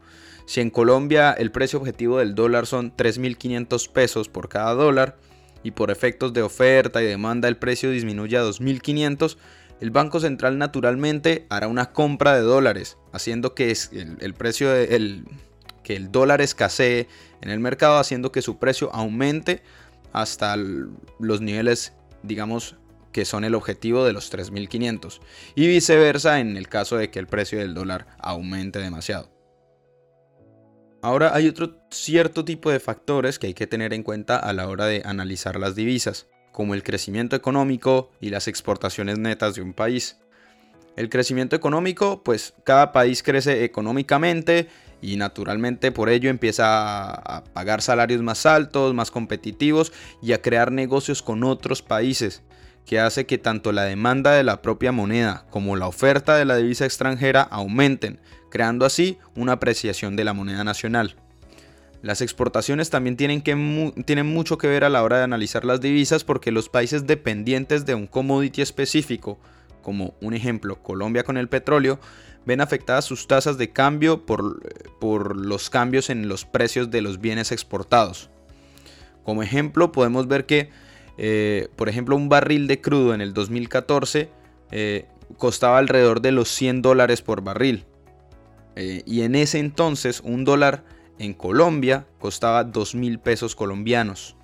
si 0.46 0.60
en 0.60 0.70
Colombia 0.70 1.32
el 1.32 1.50
precio 1.50 1.78
objetivo 1.78 2.18
del 2.18 2.34
dólar 2.34 2.66
son 2.66 2.96
3.500 2.96 3.90
pesos 3.90 4.28
por 4.28 4.48
cada 4.48 4.74
dólar 4.74 5.16
y 5.62 5.72
por 5.72 5.90
efectos 5.90 6.32
de 6.32 6.42
oferta 6.42 7.02
y 7.02 7.06
demanda 7.06 7.48
el 7.48 7.56
precio 7.56 7.90
disminuye 7.90 8.36
a 8.36 8.42
2.500, 8.42 9.36
el 9.80 9.90
Banco 9.90 10.20
Central 10.20 10.58
naturalmente 10.58 11.46
hará 11.48 11.68
una 11.68 11.92
compra 11.92 12.34
de 12.34 12.42
dólares, 12.42 12.98
haciendo 13.12 13.54
que 13.54 13.76
el, 14.20 14.34
precio 14.34 14.70
que 15.82 15.96
el 15.96 16.12
dólar 16.12 16.40
escasee 16.40 17.08
en 17.40 17.50
el 17.50 17.58
mercado, 17.58 17.98
haciendo 17.98 18.30
que 18.30 18.42
su 18.42 18.58
precio 18.58 18.92
aumente 18.94 19.62
hasta 20.12 20.56
los 20.56 21.40
niveles 21.40 21.94
digamos 22.22 22.76
que 23.12 23.24
son 23.24 23.44
el 23.44 23.54
objetivo 23.54 24.04
de 24.04 24.12
los 24.12 24.32
3.500 24.32 25.20
y 25.54 25.66
viceversa 25.66 26.40
en 26.40 26.56
el 26.56 26.68
caso 26.68 26.96
de 26.96 27.10
que 27.10 27.18
el 27.18 27.26
precio 27.26 27.58
del 27.58 27.74
dólar 27.74 28.06
aumente 28.18 28.78
demasiado. 28.78 29.30
Ahora 31.02 31.34
hay 31.34 31.48
otro 31.48 31.74
cierto 31.90 32.44
tipo 32.44 32.70
de 32.70 32.78
factores 32.78 33.40
que 33.40 33.48
hay 33.48 33.54
que 33.54 33.66
tener 33.66 33.92
en 33.92 34.04
cuenta 34.04 34.36
a 34.36 34.52
la 34.52 34.68
hora 34.68 34.86
de 34.86 35.02
analizar 35.04 35.58
las 35.58 35.74
divisas, 35.74 36.28
como 36.52 36.74
el 36.74 36.84
crecimiento 36.84 37.34
económico 37.34 38.12
y 38.20 38.30
las 38.30 38.46
exportaciones 38.46 39.18
netas 39.18 39.56
de 39.56 39.62
un 39.62 39.72
país. 39.72 40.18
El 40.94 41.08
crecimiento 41.08 41.56
económico, 41.56 42.22
pues 42.22 42.54
cada 42.62 42.92
país 42.92 43.24
crece 43.24 43.64
económicamente 43.64 44.68
y 45.00 45.16
naturalmente 45.16 45.90
por 45.90 46.08
ello 46.08 46.30
empieza 46.30 47.10
a 47.10 47.42
pagar 47.52 47.82
salarios 47.82 48.22
más 48.22 48.46
altos, 48.46 48.94
más 48.94 49.10
competitivos 49.10 49.92
y 50.22 50.34
a 50.34 50.40
crear 50.40 50.70
negocios 50.70 51.20
con 51.20 51.42
otros 51.42 51.82
países, 51.82 52.44
que 52.86 53.00
hace 53.00 53.26
que 53.26 53.38
tanto 53.38 53.72
la 53.72 53.82
demanda 53.82 54.30
de 54.34 54.44
la 54.44 54.62
propia 54.62 54.92
moneda 54.92 55.46
como 55.50 55.74
la 55.74 55.88
oferta 55.88 56.36
de 56.36 56.44
la 56.44 56.56
divisa 56.58 56.84
extranjera 56.84 57.42
aumenten, 57.42 58.20
creando 58.52 58.84
así 58.84 59.16
una 59.34 59.52
apreciación 59.52 60.14
de 60.14 60.24
la 60.24 60.34
moneda 60.34 60.62
nacional. 60.62 61.16
Las 62.02 62.20
exportaciones 62.20 62.90
también 62.90 63.16
tienen, 63.16 63.40
que 63.40 63.94
tienen 64.04 64.26
mucho 64.26 64.58
que 64.58 64.66
ver 64.66 64.84
a 64.84 64.90
la 64.90 65.02
hora 65.02 65.16
de 65.16 65.24
analizar 65.24 65.64
las 65.64 65.80
divisas 65.80 66.22
porque 66.22 66.52
los 66.52 66.68
países 66.68 67.06
dependientes 67.06 67.86
de 67.86 67.94
un 67.94 68.06
commodity 68.06 68.60
específico, 68.60 69.38
como 69.80 70.12
un 70.20 70.34
ejemplo 70.34 70.82
Colombia 70.82 71.24
con 71.24 71.38
el 71.38 71.48
petróleo, 71.48 71.98
ven 72.44 72.60
afectadas 72.60 73.06
sus 73.06 73.26
tasas 73.26 73.56
de 73.56 73.70
cambio 73.70 74.26
por, 74.26 74.60
por 75.00 75.34
los 75.34 75.70
cambios 75.70 76.10
en 76.10 76.28
los 76.28 76.44
precios 76.44 76.90
de 76.90 77.00
los 77.00 77.22
bienes 77.22 77.52
exportados. 77.52 78.28
Como 79.24 79.42
ejemplo 79.42 79.92
podemos 79.92 80.28
ver 80.28 80.44
que, 80.44 80.68
eh, 81.16 81.68
por 81.74 81.88
ejemplo, 81.88 82.16
un 82.16 82.28
barril 82.28 82.66
de 82.66 82.82
crudo 82.82 83.14
en 83.14 83.22
el 83.22 83.32
2014 83.32 84.28
eh, 84.72 85.06
costaba 85.38 85.78
alrededor 85.78 86.20
de 86.20 86.32
los 86.32 86.50
100 86.50 86.82
dólares 86.82 87.22
por 87.22 87.40
barril. 87.40 87.86
Eh, 88.76 89.02
y 89.06 89.22
en 89.22 89.34
ese 89.34 89.58
entonces 89.58 90.20
un 90.24 90.44
dólar 90.44 90.84
en 91.18 91.34
Colombia 91.34 92.06
costaba 92.18 92.64
2 92.64 92.94
mil 92.94 93.18
pesos 93.18 93.54
colombianos. 93.54 94.36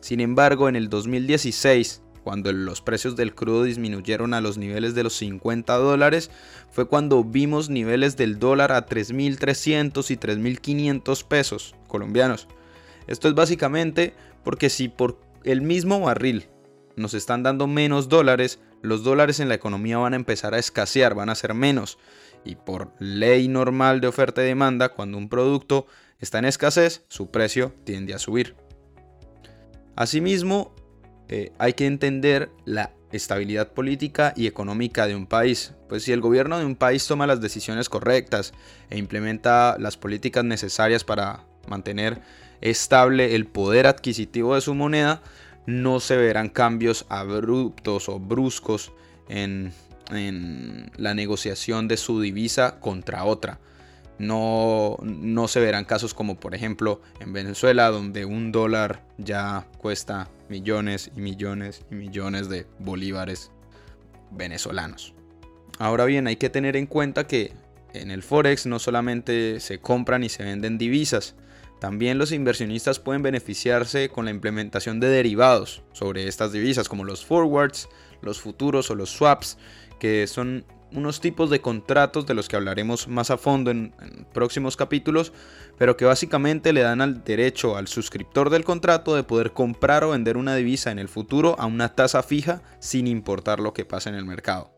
Sin 0.00 0.20
embargo, 0.20 0.68
en 0.68 0.76
el 0.76 0.88
2016, 0.88 2.02
cuando 2.22 2.52
los 2.52 2.80
precios 2.80 3.16
del 3.16 3.34
crudo 3.34 3.62
disminuyeron 3.62 4.34
a 4.34 4.40
los 4.40 4.58
niveles 4.58 4.94
de 4.94 5.04
los 5.04 5.14
50 5.14 5.74
dólares, 5.74 6.30
fue 6.70 6.88
cuando 6.88 7.22
vimos 7.22 7.70
niveles 7.70 8.16
del 8.16 8.38
dólar 8.38 8.72
a 8.72 8.86
3.300 8.86 10.10
y 10.10 10.16
3.500 10.16 11.24
pesos 11.24 11.74
colombianos. 11.86 12.48
Esto 13.06 13.28
es 13.28 13.34
básicamente 13.34 14.14
porque 14.42 14.70
si 14.70 14.88
por 14.88 15.20
el 15.44 15.62
mismo 15.62 16.00
barril 16.00 16.48
nos 16.96 17.14
están 17.14 17.42
dando 17.42 17.66
menos 17.66 18.08
dólares, 18.08 18.58
los 18.82 19.04
dólares 19.04 19.40
en 19.40 19.48
la 19.48 19.54
economía 19.54 19.98
van 19.98 20.12
a 20.12 20.16
empezar 20.16 20.54
a 20.54 20.58
escasear, 20.58 21.14
van 21.14 21.28
a 21.28 21.34
ser 21.34 21.54
menos. 21.54 21.98
Y 22.46 22.54
por 22.54 22.92
ley 22.98 23.48
normal 23.48 24.00
de 24.00 24.06
oferta 24.06 24.42
y 24.42 24.46
demanda, 24.46 24.90
cuando 24.90 25.18
un 25.18 25.28
producto 25.28 25.86
está 26.20 26.38
en 26.38 26.46
escasez, 26.46 27.04
su 27.08 27.30
precio 27.30 27.74
tiende 27.84 28.14
a 28.14 28.18
subir. 28.18 28.54
Asimismo, 29.96 30.74
eh, 31.28 31.52
hay 31.58 31.72
que 31.72 31.86
entender 31.86 32.50
la 32.64 32.92
estabilidad 33.10 33.72
política 33.72 34.32
y 34.36 34.46
económica 34.46 35.06
de 35.06 35.16
un 35.16 35.26
país, 35.26 35.72
pues 35.88 36.04
si 36.04 36.12
el 36.12 36.20
gobierno 36.20 36.58
de 36.58 36.64
un 36.64 36.76
país 36.76 37.06
toma 37.06 37.26
las 37.26 37.40
decisiones 37.40 37.88
correctas 37.88 38.52
e 38.90 38.98
implementa 38.98 39.76
las 39.78 39.96
políticas 39.96 40.44
necesarias 40.44 41.04
para 41.04 41.44
mantener 41.68 42.20
estable 42.60 43.34
el 43.34 43.46
poder 43.46 43.86
adquisitivo 43.86 44.54
de 44.54 44.60
su 44.60 44.74
moneda, 44.74 45.22
no 45.66 46.00
se 46.00 46.16
verán 46.16 46.48
cambios 46.48 47.06
abruptos 47.08 48.08
o 48.08 48.20
bruscos 48.20 48.92
en 49.28 49.72
la 50.08 51.14
negociación 51.14 51.88
de 51.88 51.96
su 51.96 52.20
divisa 52.20 52.78
contra 52.80 53.24
otra 53.24 53.58
no, 54.18 54.96
no 55.02 55.48
se 55.48 55.60
verán 55.60 55.84
casos 55.84 56.14
como 56.14 56.38
por 56.40 56.54
ejemplo 56.54 57.00
en 57.20 57.32
Venezuela 57.32 57.90
donde 57.90 58.24
un 58.24 58.52
dólar 58.52 59.04
ya 59.18 59.66
cuesta 59.78 60.30
millones 60.48 61.10
y 61.16 61.20
millones 61.20 61.82
y 61.90 61.94
millones 61.94 62.48
de 62.48 62.66
bolívares 62.78 63.50
venezolanos. 64.30 65.14
Ahora 65.78 66.06
bien, 66.06 66.26
hay 66.26 66.36
que 66.36 66.48
tener 66.48 66.76
en 66.76 66.86
cuenta 66.86 67.26
que 67.26 67.52
en 67.92 68.10
el 68.10 68.22
Forex 68.22 68.66
no 68.66 68.78
solamente 68.78 69.60
se 69.60 69.78
compran 69.78 70.24
y 70.24 70.28
se 70.28 70.42
venden 70.42 70.78
divisas, 70.78 71.34
también 71.78 72.16
los 72.16 72.32
inversionistas 72.32 72.98
pueden 72.98 73.22
beneficiarse 73.22 74.08
con 74.08 74.24
la 74.24 74.30
implementación 74.30 74.98
de 74.98 75.08
derivados 75.08 75.82
sobre 75.92 76.26
estas 76.26 76.52
divisas 76.52 76.88
como 76.88 77.04
los 77.04 77.24
forwards, 77.24 77.88
los 78.22 78.40
futuros 78.40 78.90
o 78.90 78.94
los 78.94 79.10
swaps, 79.10 79.58
que 79.98 80.26
son 80.26 80.64
unos 80.92 81.20
tipos 81.20 81.50
de 81.50 81.60
contratos 81.60 82.26
de 82.26 82.34
los 82.34 82.48
que 82.48 82.56
hablaremos 82.56 83.08
más 83.08 83.30
a 83.30 83.36
fondo 83.36 83.70
en, 83.70 83.92
próximos 84.32 84.76
capítulos, 84.76 85.32
pero 85.78 85.96
que 85.96 86.04
básicamente 86.04 86.72
le 86.72 86.82
dan 86.82 87.00
al 87.00 87.24
derecho 87.24 87.76
al 87.76 87.88
suscriptor 87.88 88.50
del 88.50 88.64
contrato 88.64 89.14
de 89.14 89.22
poder 89.22 89.52
comprar 89.52 90.04
o 90.04 90.10
vender 90.10 90.36
una 90.36 90.54
divisa 90.54 90.90
en 90.90 90.98
el 90.98 91.08
futuro 91.08 91.56
a 91.58 91.66
una 91.66 91.94
tasa 91.94 92.22
fija 92.22 92.62
sin 92.78 93.06
importar 93.06 93.60
lo 93.60 93.72
que 93.72 93.84
pase 93.84 94.08
en 94.08 94.14
el 94.14 94.24
mercado. 94.24 94.72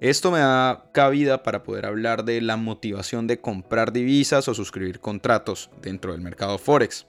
Esto 0.00 0.30
me 0.30 0.40
da 0.40 0.90
cabida 0.92 1.42
para 1.42 1.62
poder 1.62 1.86
hablar 1.86 2.24
de 2.24 2.40
la 2.40 2.56
motivación 2.56 3.26
de 3.26 3.40
comprar 3.40 3.92
divisas 3.92 4.48
o 4.48 4.54
suscribir 4.54 5.00
contratos 5.00 5.70
dentro 5.80 6.12
del 6.12 6.20
mercado 6.20 6.58
Forex. 6.58 7.06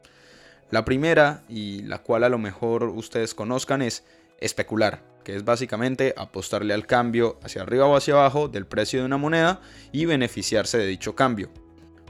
La 0.72 0.86
primera, 0.86 1.44
y 1.50 1.82
la 1.84 2.00
cual 2.00 2.24
a 2.24 2.30
lo 2.30 2.38
mejor 2.38 2.84
ustedes 2.84 3.34
conozcan, 3.34 3.82
es 3.82 4.06
especular 4.40 5.15
que 5.25 5.36
es 5.36 5.44
básicamente 5.44 6.13
apostarle 6.15 6.74
al 6.74 6.86
cambio 6.86 7.38
hacia 7.44 7.63
arriba 7.63 7.88
o 7.88 7.98
hacia 7.98 8.13
abajo 8.13 8.48
del 8.48 8.67
precio 8.67 9.00
de 9.00 9.05
una 9.05 9.17
moneda 9.17 9.60
y 9.91 10.05
beneficiarse 10.05 10.77
de 10.77 10.86
dicho 10.86 11.15
cambio. 11.15 11.50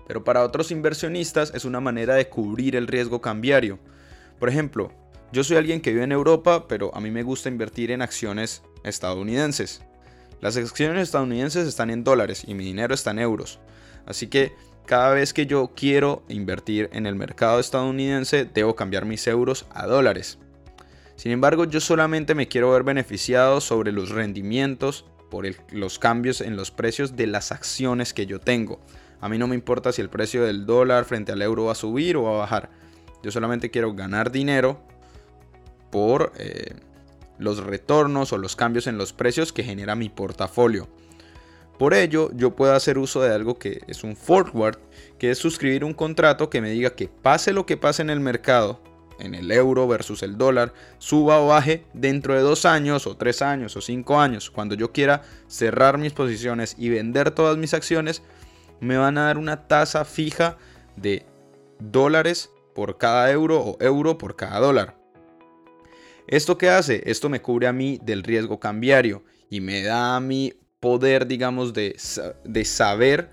Pero 0.07 0.23
para 0.23 0.43
otros 0.43 0.69
inversionistas 0.69 1.51
es 1.55 1.65
una 1.65 1.79
manera 1.79 2.13
de 2.13 2.29
cubrir 2.29 2.75
el 2.75 2.85
riesgo 2.85 3.21
cambiario. 3.21 3.79
Por 4.37 4.49
ejemplo, 4.49 4.91
yo 5.31 5.43
soy 5.43 5.57
alguien 5.57 5.81
que 5.81 5.91
vive 5.91 6.03
en 6.03 6.11
Europa, 6.11 6.67
pero 6.67 6.93
a 6.93 6.99
mí 6.99 7.09
me 7.09 7.23
gusta 7.23 7.49
invertir 7.49 7.89
en 7.89 8.03
acciones 8.03 8.61
estadounidenses. 8.83 9.81
Las 10.41 10.57
acciones 10.57 11.01
estadounidenses 11.01 11.67
están 11.67 11.89
en 11.89 12.03
dólares 12.03 12.43
y 12.45 12.53
mi 12.53 12.65
dinero 12.65 12.93
está 12.93 13.11
en 13.11 13.19
euros. 13.19 13.59
Así 14.05 14.27
que 14.27 14.53
cada 14.85 15.13
vez 15.13 15.33
que 15.33 15.47
yo 15.47 15.71
quiero 15.75 16.23
invertir 16.27 16.89
en 16.91 17.07
el 17.07 17.15
mercado 17.15 17.59
estadounidense, 17.59 18.45
debo 18.45 18.75
cambiar 18.75 19.05
mis 19.05 19.25
euros 19.25 19.65
a 19.71 19.87
dólares. 19.87 20.37
Sin 21.15 21.31
embargo, 21.31 21.65
yo 21.65 21.79
solamente 21.79 22.35
me 22.35 22.47
quiero 22.47 22.71
ver 22.71 22.83
beneficiado 22.83 23.61
sobre 23.61 23.91
los 23.91 24.09
rendimientos 24.09 25.05
por 25.29 25.45
los 25.71 25.99
cambios 25.99 26.41
en 26.41 26.55
los 26.55 26.71
precios 26.71 27.15
de 27.15 27.27
las 27.27 27.51
acciones 27.51 28.13
que 28.13 28.25
yo 28.25 28.39
tengo. 28.39 28.79
A 29.21 29.29
mí 29.29 29.37
no 29.37 29.47
me 29.47 29.55
importa 29.55 29.91
si 29.91 30.01
el 30.01 30.09
precio 30.09 30.43
del 30.43 30.65
dólar 30.65 31.05
frente 31.05 31.31
al 31.31 31.41
euro 31.41 31.65
va 31.65 31.71
a 31.71 31.75
subir 31.75 32.17
o 32.17 32.23
va 32.23 32.35
a 32.35 32.37
bajar. 32.39 32.69
Yo 33.23 33.31
solamente 33.31 33.71
quiero 33.71 33.93
ganar 33.93 34.31
dinero 34.31 34.81
por 35.89 36.33
eh, 36.37 36.75
los 37.39 37.63
retornos 37.63 38.33
o 38.33 38.37
los 38.37 38.55
cambios 38.55 38.87
en 38.87 38.97
los 38.97 39.13
precios 39.13 39.51
que 39.51 39.63
genera 39.63 39.95
mi 39.95 40.09
portafolio. 40.09 40.87
Por 41.77 41.93
ello, 41.93 42.31
yo 42.33 42.55
puedo 42.55 42.73
hacer 42.73 42.97
uso 42.97 43.21
de 43.21 43.33
algo 43.33 43.57
que 43.59 43.81
es 43.87 44.03
un 44.03 44.15
forward, 44.15 44.77
que 45.19 45.31
es 45.31 45.37
suscribir 45.37 45.83
un 45.83 45.93
contrato 45.93 46.49
que 46.49 46.61
me 46.61 46.69
diga 46.69 46.91
que 46.91 47.09
pase 47.09 47.51
lo 47.51 47.65
que 47.65 47.75
pase 47.75 48.01
en 48.01 48.09
el 48.09 48.21
mercado, 48.21 48.79
en 49.19 49.35
el 49.35 49.51
euro 49.51 49.87
versus 49.87 50.23
el 50.23 50.37
dólar 50.37 50.73
suba 50.97 51.39
o 51.39 51.47
baje 51.47 51.85
dentro 51.93 52.33
de 52.33 52.41
dos 52.41 52.65
años 52.65 53.07
o 53.07 53.17
tres 53.17 53.41
años 53.41 53.75
o 53.75 53.81
cinco 53.81 54.19
años. 54.19 54.51
Cuando 54.51 54.75
yo 54.75 54.91
quiera 54.91 55.21
cerrar 55.47 55.97
mis 55.97 56.13
posiciones 56.13 56.75
y 56.77 56.89
vender 56.89 57.31
todas 57.31 57.57
mis 57.57 57.73
acciones, 57.73 58.21
me 58.79 58.97
van 58.97 59.17
a 59.17 59.25
dar 59.25 59.37
una 59.37 59.67
tasa 59.67 60.05
fija 60.05 60.57
de 60.95 61.25
dólares 61.79 62.51
por 62.73 62.97
cada 62.97 63.31
euro 63.31 63.59
o 63.61 63.77
euro 63.79 64.17
por 64.17 64.35
cada 64.35 64.59
dólar. 64.59 64.97
¿Esto 66.27 66.57
qué 66.57 66.69
hace? 66.69 67.03
Esto 67.05 67.29
me 67.29 67.41
cubre 67.41 67.67
a 67.67 67.73
mí 67.73 67.99
del 68.03 68.23
riesgo 68.23 68.59
cambiario 68.59 69.23
y 69.49 69.61
me 69.61 69.83
da 69.83 70.15
a 70.15 70.19
mí 70.19 70.53
poder, 70.79 71.27
digamos, 71.27 71.73
de, 71.73 71.95
de 72.43 72.65
saber 72.65 73.29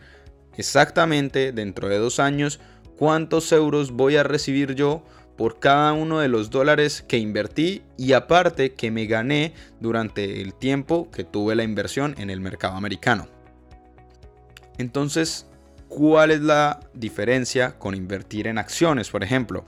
exactamente 0.57 1.53
dentro 1.53 1.89
de 1.89 1.99
dos 1.99 2.21
años 2.21 2.61
cuántos 2.99 3.51
euros 3.53 3.93
voy 3.93 4.17
a 4.17 4.23
recibir 4.23 4.75
yo 4.75 5.05
por 5.37 5.59
cada 5.59 5.93
uno 5.93 6.21
de 6.21 6.29
los 6.29 6.51
dólares 6.51 7.05
que 7.07 7.19
invertí 7.19 7.83
y 7.97 8.13
aparte 8.13 8.75
que 8.75 8.91
me 8.91 9.07
gané 9.07 9.55
durante 9.81 10.41
el 10.41 10.55
tiempo 10.55 11.11
que 11.11 11.25
tuve 11.25 11.55
la 11.55 11.65
inversión 11.65 12.15
en 12.19 12.31
el 12.31 12.41
mercado 12.41 12.77
americano. 12.77 13.29
Entonces, 14.79 15.47
¿cuál 15.89 16.31
es 16.31 16.41
la 16.41 16.81
diferencia 16.95 17.79
con 17.79 17.95
invertir 17.95 18.47
en 18.47 18.59
acciones, 18.59 19.11
por 19.11 19.23
ejemplo? 19.23 19.65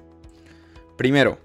Primero, 0.96 1.38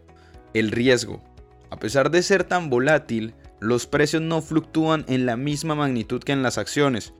el 0.53 0.71
riesgo. 0.71 1.21
A 1.69 1.77
pesar 1.77 2.11
de 2.11 2.23
ser 2.23 2.43
tan 2.43 2.69
volátil, 2.69 3.33
los 3.59 3.87
precios 3.87 4.21
no 4.21 4.41
fluctúan 4.41 5.05
en 5.07 5.25
la 5.25 5.35
misma 5.35 5.75
magnitud 5.75 6.23
que 6.23 6.31
en 6.31 6.43
las 6.43 6.57
acciones, 6.57 7.13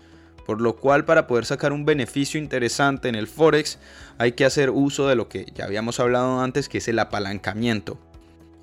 por 0.50 0.62
lo 0.62 0.78
cual 0.78 1.06
para 1.06 1.28
poder 1.28 1.46
sacar 1.46 1.72
un 1.72 1.86
beneficio 1.86 2.40
interesante 2.40 3.08
en 3.08 3.14
el 3.14 3.28
forex 3.28 3.78
hay 4.18 4.32
que 4.32 4.46
hacer 4.46 4.72
uso 4.72 5.08
de 5.08 5.14
lo 5.14 5.30
que 5.30 5.46
ya 5.54 5.66
habíamos 5.66 6.00
hablado 6.00 6.42
antes 6.42 6.68
que 6.68 6.80
es 6.80 6.88
el 6.88 6.98
apalancamiento, 6.98 8.00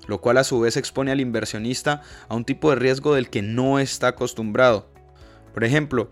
lo 0.05 0.19
cual 0.19 0.37
a 0.37 0.43
su 0.43 0.59
vez 0.59 0.75
expone 0.75 1.13
al 1.13 1.21
inversionista 1.21 2.01
a 2.27 2.35
un 2.35 2.43
tipo 2.43 2.71
de 2.71 2.75
riesgo 2.75 3.15
del 3.15 3.29
que 3.29 3.41
no 3.41 3.79
está 3.79 4.09
acostumbrado. 4.09 4.89
Por 5.53 5.63
ejemplo, 5.63 6.11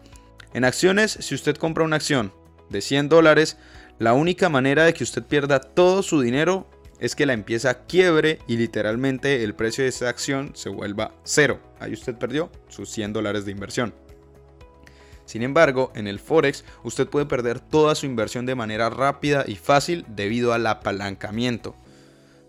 en 0.53 0.63
acciones, 0.63 1.11
si 1.11 1.35
usted 1.35 1.57
compra 1.57 1.83
una 1.83 1.97
acción 1.97 2.31
de 2.69 2.79
100 2.79 3.09
dólares, 3.09 3.57
la 3.99 4.13
única 4.13 4.47
manera 4.47 4.85
de 4.85 4.93
que 4.93 5.03
usted 5.03 5.23
pierda 5.23 5.59
todo 5.59 6.03
su 6.03 6.21
dinero 6.21 6.69
es 7.01 7.17
que 7.17 7.25
la 7.25 7.33
empieza 7.33 7.69
a 7.69 7.85
quiebre 7.85 8.39
y 8.47 8.55
literalmente 8.55 9.43
el 9.43 9.55
precio 9.55 9.83
de 9.83 9.89
esa 9.89 10.07
acción 10.07 10.51
se 10.55 10.69
vuelva 10.69 11.11
cero. 11.25 11.59
Ahí 11.81 11.91
usted 11.91 12.15
perdió 12.15 12.49
sus 12.69 12.89
100 12.91 13.11
dólares 13.11 13.43
de 13.43 13.51
inversión. 13.51 14.04
Sin 15.25 15.41
embargo, 15.41 15.91
en 15.95 16.07
el 16.07 16.19
Forex 16.19 16.63
usted 16.83 17.07
puede 17.07 17.25
perder 17.25 17.59
toda 17.59 17.95
su 17.95 18.05
inversión 18.05 18.45
de 18.45 18.55
manera 18.55 18.89
rápida 18.89 19.43
y 19.47 19.55
fácil 19.55 20.05
debido 20.07 20.53
al 20.53 20.67
apalancamiento, 20.67 21.75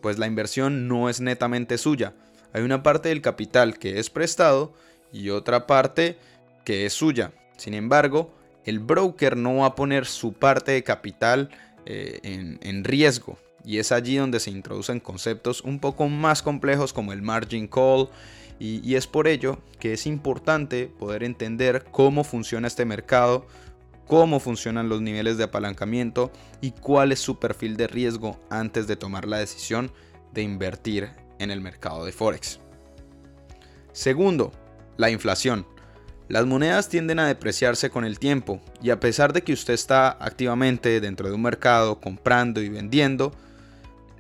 pues 0.02 0.18
la 0.18 0.26
inversión 0.26 0.88
no 0.88 1.08
es 1.08 1.20
netamente 1.20 1.78
suya. 1.78 2.14
Hay 2.52 2.62
una 2.62 2.82
parte 2.82 3.08
del 3.08 3.22
capital 3.22 3.78
que 3.78 3.98
es 3.98 4.10
prestado 4.10 4.72
y 5.12 5.30
otra 5.30 5.66
parte 5.66 6.18
que 6.64 6.86
es 6.86 6.92
suya. 6.92 7.32
Sin 7.56 7.74
embargo, 7.74 8.34
el 8.64 8.80
broker 8.80 9.36
no 9.36 9.56
va 9.58 9.66
a 9.66 9.74
poner 9.74 10.06
su 10.06 10.32
parte 10.32 10.72
de 10.72 10.82
capital 10.82 11.50
eh, 11.86 12.20
en, 12.22 12.84
riesgo. 12.84 13.38
Y 13.64 13.78
es 13.78 13.92
allí 13.92 14.16
donde 14.16 14.40
se 14.40 14.50
introducen 14.50 15.00
conceptos 15.00 15.62
un 15.62 15.78
poco 15.78 16.08
más 16.08 16.42
complejos 16.42 16.92
como 16.92 17.12
el 17.12 17.22
margin 17.22 17.68
call. 17.68 18.08
Y 18.58 18.94
es 18.94 19.06
por 19.06 19.28
ello 19.28 19.58
que 19.78 19.92
es 19.92 20.06
importante 20.06 20.86
poder 20.98 21.22
entender 21.22 21.84
cómo 21.90 22.24
funciona 22.24 22.68
este 22.68 22.84
mercado, 22.84 23.46
cómo 24.06 24.40
funcionan 24.40 24.88
los 24.88 25.00
niveles 25.00 25.36
de 25.36 25.44
apalancamiento 25.44 26.30
y 26.60 26.70
cuál 26.70 27.12
es 27.12 27.18
su 27.18 27.38
perfil 27.38 27.76
de 27.76 27.86
riesgo 27.86 28.40
antes 28.50 28.86
de 28.86 28.96
tomar 28.96 29.26
la 29.26 29.38
decisión 29.38 29.90
de 30.32 30.42
invertir 30.42 31.10
en 31.38 31.50
el 31.50 31.60
mercado 31.60 32.04
de 32.04 32.12
Forex. 32.12 32.60
Segundo, 33.92 34.52
la 34.96 35.10
inflación. 35.10 35.66
Las 36.28 36.44
monedas 36.44 36.88
tienden 36.88 37.18
a 37.18 37.26
depreciarse 37.26 37.90
con 37.90 38.04
el 38.04 38.18
tiempo 38.18 38.60
y 38.82 38.90
a 38.90 38.98
pesar 38.98 39.32
de 39.32 39.42
que 39.42 39.52
usted 39.52 39.74
está 39.74 40.10
activamente 40.10 41.00
dentro 41.00 41.28
de 41.28 41.34
un 41.34 41.42
mercado 41.42 42.00
comprando 42.00 42.60
y 42.60 42.68
vendiendo, 42.68 43.32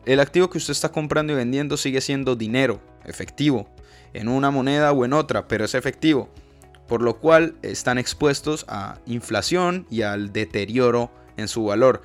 el 0.04 0.20
activo 0.20 0.48
que 0.48 0.58
usted 0.58 0.72
está 0.72 0.90
comprando 0.90 1.32
y 1.32 1.36
vendiendo 1.36 1.76
sigue 1.76 2.00
siendo 2.00 2.36
dinero, 2.36 2.80
efectivo, 3.04 3.68
en 4.16 4.28
una 4.28 4.50
moneda 4.50 4.92
o 4.92 5.04
en 5.04 5.12
otra, 5.12 5.48
pero 5.48 5.64
es 5.64 5.74
efectivo 5.74 6.28
por 6.86 7.02
lo 7.02 7.18
cual 7.18 7.54
están 7.62 7.98
expuestos 7.98 8.64
a 8.68 8.98
inflación 9.06 9.86
y 9.90 10.02
al 10.02 10.32
deterioro 10.32 11.10
en 11.36 11.48
su 11.48 11.64
valor. 11.64 12.02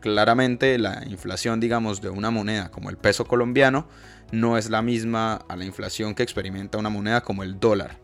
Claramente 0.00 0.78
la 0.78 1.04
inflación, 1.06 1.60
digamos, 1.60 2.00
de 2.00 2.10
una 2.10 2.30
moneda 2.30 2.70
como 2.70 2.90
el 2.90 2.96
peso 2.96 3.26
colombiano 3.26 3.86
no 4.32 4.56
es 4.56 4.70
la 4.70 4.82
misma 4.82 5.34
a 5.48 5.56
la 5.56 5.64
inflación 5.64 6.14
que 6.14 6.22
experimenta 6.22 6.78
una 6.78 6.88
moneda 6.88 7.20
como 7.20 7.42
el 7.42 7.60
dólar. 7.60 7.98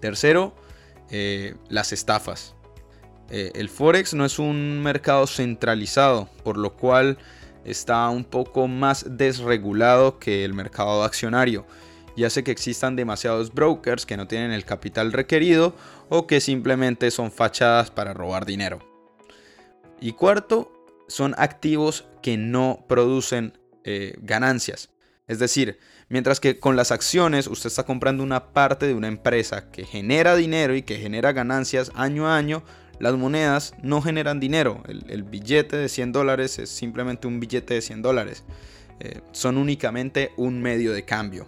Tercero, 0.00 0.54
eh, 1.10 1.54
las 1.68 1.92
estafas. 1.92 2.54
Eh, 3.30 3.52
el 3.54 3.68
forex 3.68 4.14
no 4.14 4.24
es 4.24 4.38
un 4.38 4.82
mercado 4.82 5.26
centralizado, 5.26 6.28
por 6.42 6.56
lo 6.56 6.74
cual 6.74 7.18
está 7.64 8.08
un 8.08 8.24
poco 8.24 8.68
más 8.68 9.06
desregulado 9.16 10.18
que 10.18 10.44
el 10.44 10.54
mercado 10.54 11.02
accionario 11.02 11.66
y 12.16 12.24
hace 12.24 12.44
que 12.44 12.50
existan 12.50 12.96
demasiados 12.96 13.52
brokers 13.52 14.06
que 14.06 14.16
no 14.16 14.28
tienen 14.28 14.52
el 14.52 14.64
capital 14.64 15.12
requerido 15.12 15.74
o 16.08 16.26
que 16.26 16.40
simplemente 16.40 17.10
son 17.10 17.32
fachadas 17.32 17.90
para 17.90 18.14
robar 18.14 18.46
dinero. 18.46 18.78
Y 20.00 20.12
cuarto, 20.12 20.70
son 21.08 21.34
activos 21.38 22.04
que 22.22 22.36
no 22.36 22.84
producen 22.88 23.58
eh, 23.84 24.14
ganancias. 24.20 24.90
Es 25.26 25.38
decir, 25.38 25.78
mientras 26.08 26.40
que 26.40 26.58
con 26.58 26.76
las 26.76 26.92
acciones 26.92 27.46
usted 27.46 27.68
está 27.68 27.84
comprando 27.84 28.22
una 28.22 28.52
parte 28.52 28.86
de 28.86 28.94
una 28.94 29.08
empresa 29.08 29.70
que 29.70 29.84
genera 29.84 30.36
dinero 30.36 30.74
y 30.74 30.82
que 30.82 30.98
genera 30.98 31.32
ganancias 31.32 31.90
año 31.94 32.28
a 32.28 32.36
año, 32.36 32.62
las 32.98 33.14
monedas 33.14 33.74
no 33.82 34.00
generan 34.00 34.40
dinero. 34.40 34.82
El, 34.86 35.22
billete 35.22 35.76
de 35.76 35.88
100 35.88 36.12
dólares 36.12 36.58
es 36.58 36.70
simplemente 36.70 37.26
un 37.26 37.40
billete 37.40 37.74
de 37.74 37.82
100 37.82 38.02
dólares. 38.02 38.44
Eh, 39.00 39.20
son 39.32 39.58
únicamente 39.58 40.32
un 40.36 40.62
medio 40.62 40.92
de 40.92 41.04
cambio. 41.04 41.46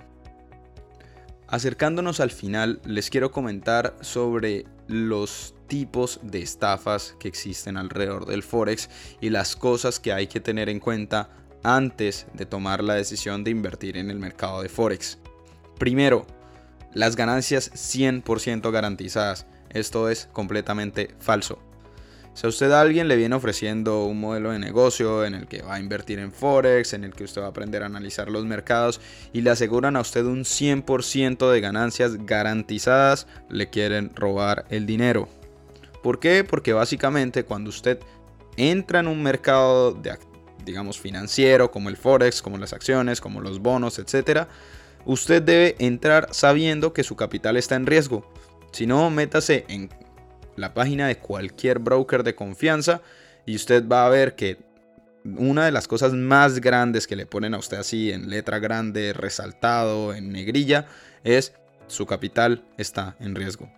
Acercándonos 1.49 2.19
al 2.19 2.31
final, 2.31 2.81
les 2.85 3.09
quiero 3.09 3.31
comentar 3.31 3.97
sobre 4.01 4.65
los 4.89 5.55
tipos 5.69 6.21
de 6.23 6.43
estafas 6.43 7.15
que 7.21 7.29
existen 7.29 7.77
alrededor 7.77 8.27
del 8.27 8.43
Forex 8.43 8.91
y 9.21 9.31
las 9.31 9.55
cosas 9.55 10.01
que 10.01 10.13
hay 10.13 10.27
que 10.27 10.41
tener 10.41 10.69
en 10.69 10.81
cuenta 10.81 11.31
antes 11.63 12.27
de 12.35 12.47
tomar 12.47 12.83
la 12.83 12.95
decisión 12.95 13.45
de 13.45 13.51
invertir 13.51 13.97
en 13.97 14.11
el 14.11 14.19
mercado 14.19 14.63
de 14.63 14.69
Forex. 14.69 15.19
Primero, 15.79 16.27
las 16.95 17.15
ganancias 17.15 17.71
100% 17.73 18.71
garantizadas. 18.71 19.47
Esto 19.71 20.09
es 20.09 20.29
completamente 20.33 21.15
falso. 21.19 21.59
Si 22.37 22.47
a 22.47 22.51
usted 22.51 22.71
a 22.73 22.83
alguien 22.83 23.09
le 23.09 23.17
viene 23.17 23.35
ofreciendo 23.35 24.05
un 24.05 24.21
modelo 24.21 24.51
de 24.51 24.59
negocio 24.59 25.25
en 25.25 25.35
el 25.35 25.47
que 25.47 25.63
va 25.63 25.77
a 25.77 25.81
invertir 25.81 26.19
en 26.19 26.33
Forex, 26.33 26.93
en 26.93 27.05
el 27.05 27.15
que 27.15 27.25
usted 27.25 27.41
va 27.41 27.47
a 27.47 27.49
aprender 27.49 27.83
a 27.83 27.87
analizar 27.87 28.31
los 28.31 28.45
mercados 28.45 29.01
y 29.33 29.41
le 29.41 29.49
aseguran 29.49 29.97
a 29.97 30.01
usted 30.01 30.27
un 30.27 30.45
100% 30.45 31.51
de 31.51 31.61
ganancias 31.63 32.27
garantizadas, 32.27 33.27
le 33.49 33.71
quieren 33.71 34.15
robar 34.15 34.67
el 34.69 34.85
dinero. 34.85 35.31
¿Por 36.03 36.21
qué? 36.21 36.45
Porque 36.45 36.75
básicamente 36.75 37.45
cuando 37.45 37.71
usted 37.71 38.01
entra 38.59 39.01
en 39.01 39.09
un 39.09 39.23
mercado 39.23 39.99
digamos 40.67 41.01
financiero 41.01 41.71
como 41.71 41.89
el 41.89 41.97
Forex, 41.97 42.43
como 42.43 42.59
las 42.59 42.75
acciones, 42.75 43.23
como 43.23 43.41
los 43.41 43.61
bonos, 43.61 43.99
etc., 43.99 44.47
usted 45.07 45.41
debe 45.41 45.77
entrar 45.79 46.29
sabiendo 46.33 46.93
que 46.93 47.03
su 47.03 47.17
capital 47.17 47.57
está 47.57 47.77
en 47.77 47.87
riesgo. 47.87 48.31
Si 48.77 48.87
no, 48.87 49.09
métase 49.09 49.65
en 49.69 49.89
la 50.55 50.75
página 50.75 51.07
de 51.07 51.17
cualquier 51.17 51.79
broker 51.79 52.23
de 52.23 52.35
confianza 52.35 53.01
y 53.47 53.57
usted 53.57 53.89
va 53.89 54.05
a 54.05 54.11
ver 54.11 54.35
que 54.35 54.59
una 55.25 55.65
de 55.65 55.73
las 55.73 55.89
cosas 55.89 56.13
más 56.13 56.61
grandes 56.61 57.07
que 57.07 57.17
le 57.17 57.25
ponen 57.25 57.55
a 57.55 57.59
usted 57.59 57.79
así 57.79 58.13
en 58.13 58.29
letra 58.29 58.59
grande, 58.59 59.15
resaltado, 59.15 60.13
en 60.13 60.31
negrilla, 60.31 60.89
es 61.25 61.55
su 61.87 62.05
capital 62.05 62.65
está 62.77 63.17
en 63.19 63.35
riesgo. 63.35 63.73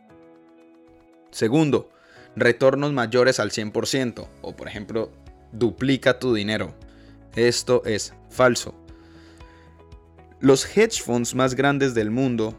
Segundo, 1.30 1.92
retornos 2.34 2.92
mayores 2.92 3.38
al 3.38 3.52
100% 3.52 4.26
o 4.42 4.56
por 4.56 4.66
ejemplo, 4.66 5.12
duplica 5.52 6.18
tu 6.18 6.34
dinero. 6.34 6.74
Esto 7.36 7.84
es 7.84 8.14
falso. 8.30 8.74
Los 10.40 10.76
hedge 10.76 11.00
funds 11.00 11.36
más 11.36 11.54
grandes 11.54 11.94
del 11.94 12.10
mundo 12.10 12.58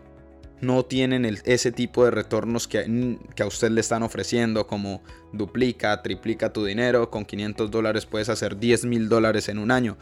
no 0.61 0.83
tienen 0.83 1.25
ese 1.45 1.71
tipo 1.71 2.05
de 2.05 2.11
retornos 2.11 2.67
que, 2.67 3.17
que, 3.35 3.43
a 3.43 3.45
usted 3.45 3.71
le 3.71 3.81
están 3.81 4.03
ofreciendo, 4.03 4.67
como 4.67 5.01
duplica, 5.31 6.01
triplica 6.01 6.51
tu 6.51 6.65
dinero, 6.65 7.09
con 7.09 7.25
500 7.25 7.71
dólares 7.71 8.05
puedes 8.05 8.29
hacer 8.29 8.57
10 8.57 8.85
mil 8.85 9.09
dólares 9.09 9.49
en 9.49 9.59
un 9.59 9.71
año. 9.71 9.97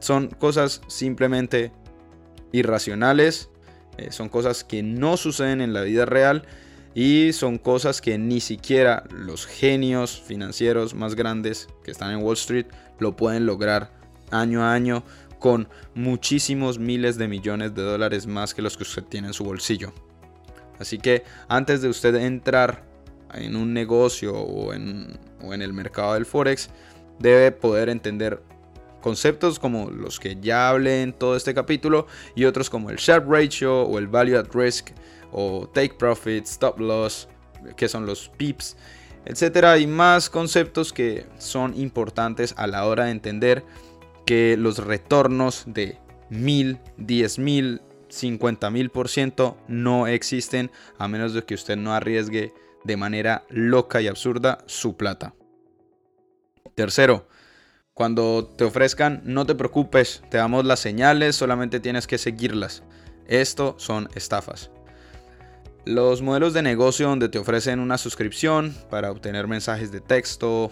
Son 0.00 0.28
cosas 0.28 0.82
simplemente 0.88 1.72
irracionales, 2.52 3.50
eh, 3.98 4.10
son 4.10 4.28
cosas 4.28 4.64
que 4.64 4.82
no 4.82 5.16
suceden 5.16 5.60
en 5.60 5.72
la 5.72 5.82
vida 5.82 6.04
real 6.06 6.44
y 6.94 7.32
son 7.32 7.58
cosas 7.58 8.00
que 8.00 8.18
ni 8.18 8.40
siquiera 8.40 9.04
los 9.10 9.46
genios 9.46 10.20
financieros 10.20 10.94
más 10.94 11.14
grandes 11.14 11.68
que 11.84 11.90
están 11.90 12.12
en 12.12 12.22
Wall 12.22 12.36
Street 12.36 12.66
lo 12.98 13.16
pueden 13.16 13.46
lograr 13.46 13.90
año 14.30 14.62
a 14.62 14.72
año 14.72 15.02
con 15.42 15.68
muchísimos 15.96 16.78
miles 16.78 17.18
de 17.18 17.26
millones 17.26 17.74
de 17.74 17.82
dólares 17.82 18.28
más 18.28 18.54
que 18.54 18.62
los 18.62 18.76
que 18.76 18.84
usted 18.84 19.02
tiene 19.02 19.26
en 19.26 19.34
su 19.34 19.42
bolsillo. 19.42 19.92
Así 20.78 20.98
que 20.98 21.24
antes 21.48 21.82
de 21.82 21.88
usted 21.88 22.14
entrar 22.14 22.84
en 23.34 23.56
un 23.56 23.74
negocio 23.74 24.34
o 24.34 24.72
en, 24.72 25.18
el 25.40 25.72
mercado 25.72 26.14
del 26.14 26.26
Forex, 26.26 26.70
debe 27.18 27.50
poder 27.50 27.88
entender 27.88 28.40
conceptos 29.00 29.58
como 29.58 29.90
los 29.90 30.20
que 30.20 30.38
ya 30.40 30.68
hablé 30.68 31.02
en 31.02 31.12
todo 31.12 31.34
este 31.34 31.54
capítulo 31.54 32.06
y 32.36 32.44
otros 32.44 32.70
como 32.70 32.90
el 32.90 32.96
Sharp 32.96 33.28
Ratio 33.28 33.82
o 33.82 33.98
el 33.98 34.06
Value 34.06 34.38
at 34.38 34.46
Risk 34.54 34.90
o 35.32 35.68
Take 35.74 35.94
Profit, 35.98 36.44
Stop 36.46 36.78
Loss, 36.78 37.26
que 37.76 37.88
son 37.88 38.06
los 38.06 38.28
PIPs, 38.36 38.76
etcétera, 39.24 39.78
y 39.78 39.88
más 39.88 40.30
conceptos 40.30 40.92
que 40.92 41.26
son 41.38 41.76
importantes 41.76 42.54
a 42.56 42.68
la 42.68 42.86
hora 42.86 43.06
de 43.06 43.10
entender 43.10 43.64
los 44.58 44.78
retornos 44.78 45.64
de 45.66 45.98
mil, 46.30 46.78
diez 46.96 47.38
mil, 47.38 47.80
50 48.08 48.70
mil 48.70 48.90
por 48.90 49.08
ciento 49.08 49.56
no 49.68 50.06
existen 50.06 50.70
a 50.98 51.08
menos 51.08 51.32
de 51.32 51.44
que 51.44 51.54
usted 51.54 51.76
no 51.76 51.94
arriesgue 51.94 52.52
de 52.84 52.96
manera 52.96 53.44
loca 53.48 54.00
y 54.00 54.08
absurda 54.08 54.58
su 54.66 54.96
plata. 54.96 55.34
Tercero, 56.74 57.26
cuando 57.94 58.46
te 58.46 58.64
ofrezcan, 58.64 59.22
no 59.24 59.46
te 59.46 59.54
preocupes, 59.54 60.22
te 60.30 60.38
damos 60.38 60.64
las 60.64 60.80
señales, 60.80 61.36
solamente 61.36 61.80
tienes 61.80 62.06
que 62.06 62.18
seguirlas. 62.18 62.82
Esto 63.26 63.74
son 63.78 64.08
estafas. 64.14 64.70
Los 65.84 66.22
modelos 66.22 66.54
de 66.54 66.62
negocio 66.62 67.08
donde 67.08 67.28
te 67.28 67.38
ofrecen 67.38 67.80
una 67.80 67.98
suscripción 67.98 68.74
para 68.88 69.10
obtener 69.10 69.48
mensajes 69.48 69.90
de 69.90 70.00
texto, 70.00 70.70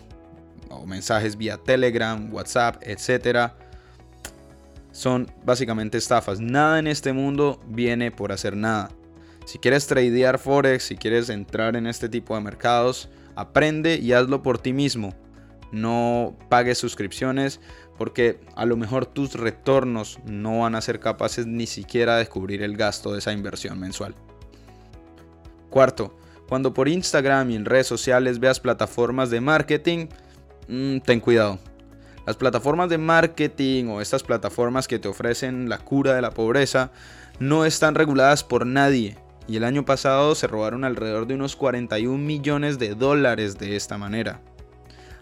o 0.70 0.86
mensajes 0.86 1.36
vía 1.36 1.58
Telegram, 1.58 2.32
WhatsApp, 2.32 2.82
etcétera, 2.82 3.56
son 4.92 5.30
básicamente 5.44 5.98
estafas. 5.98 6.40
Nada 6.40 6.78
en 6.78 6.86
este 6.86 7.12
mundo 7.12 7.60
viene 7.66 8.10
por 8.10 8.32
hacer 8.32 8.56
nada. 8.56 8.90
Si 9.44 9.58
quieres 9.58 9.86
tradear 9.86 10.38
Forex, 10.38 10.84
si 10.84 10.96
quieres 10.96 11.28
entrar 11.28 11.76
en 11.76 11.86
este 11.86 12.08
tipo 12.08 12.34
de 12.34 12.40
mercados, 12.40 13.08
aprende 13.34 13.96
y 13.96 14.12
hazlo 14.12 14.42
por 14.42 14.58
ti 14.58 14.72
mismo. 14.72 15.14
No 15.72 16.36
pagues 16.48 16.78
suscripciones 16.78 17.60
porque 17.96 18.40
a 18.56 18.64
lo 18.64 18.76
mejor 18.76 19.06
tus 19.06 19.34
retornos 19.34 20.18
no 20.24 20.60
van 20.60 20.74
a 20.74 20.80
ser 20.80 21.00
capaces 21.00 21.46
ni 21.46 21.66
siquiera 21.66 22.16
de 22.16 22.26
cubrir 22.26 22.62
el 22.62 22.76
gasto 22.76 23.12
de 23.12 23.18
esa 23.18 23.32
inversión 23.32 23.78
mensual. 23.78 24.14
Cuarto, 25.68 26.16
cuando 26.48 26.74
por 26.74 26.88
Instagram 26.88 27.50
y 27.50 27.56
en 27.56 27.64
redes 27.64 27.86
sociales 27.86 28.40
veas 28.40 28.58
plataformas 28.58 29.30
de 29.30 29.40
marketing, 29.40 30.08
Mm, 30.70 31.00
ten 31.00 31.18
cuidado. 31.18 31.58
Las 32.26 32.36
plataformas 32.36 32.88
de 32.88 32.96
marketing 32.96 33.86
o 33.86 34.00
estas 34.00 34.22
plataformas 34.22 34.86
que 34.86 35.00
te 35.00 35.08
ofrecen 35.08 35.68
la 35.68 35.78
cura 35.78 36.14
de 36.14 36.22
la 36.22 36.30
pobreza 36.30 36.92
no 37.40 37.64
están 37.64 37.96
reguladas 37.96 38.44
por 38.44 38.64
nadie. 38.66 39.18
Y 39.48 39.56
el 39.56 39.64
año 39.64 39.84
pasado 39.84 40.36
se 40.36 40.46
robaron 40.46 40.84
alrededor 40.84 41.26
de 41.26 41.34
unos 41.34 41.56
41 41.56 42.16
millones 42.16 42.78
de 42.78 42.94
dólares 42.94 43.58
de 43.58 43.74
esta 43.74 43.98
manera. 43.98 44.42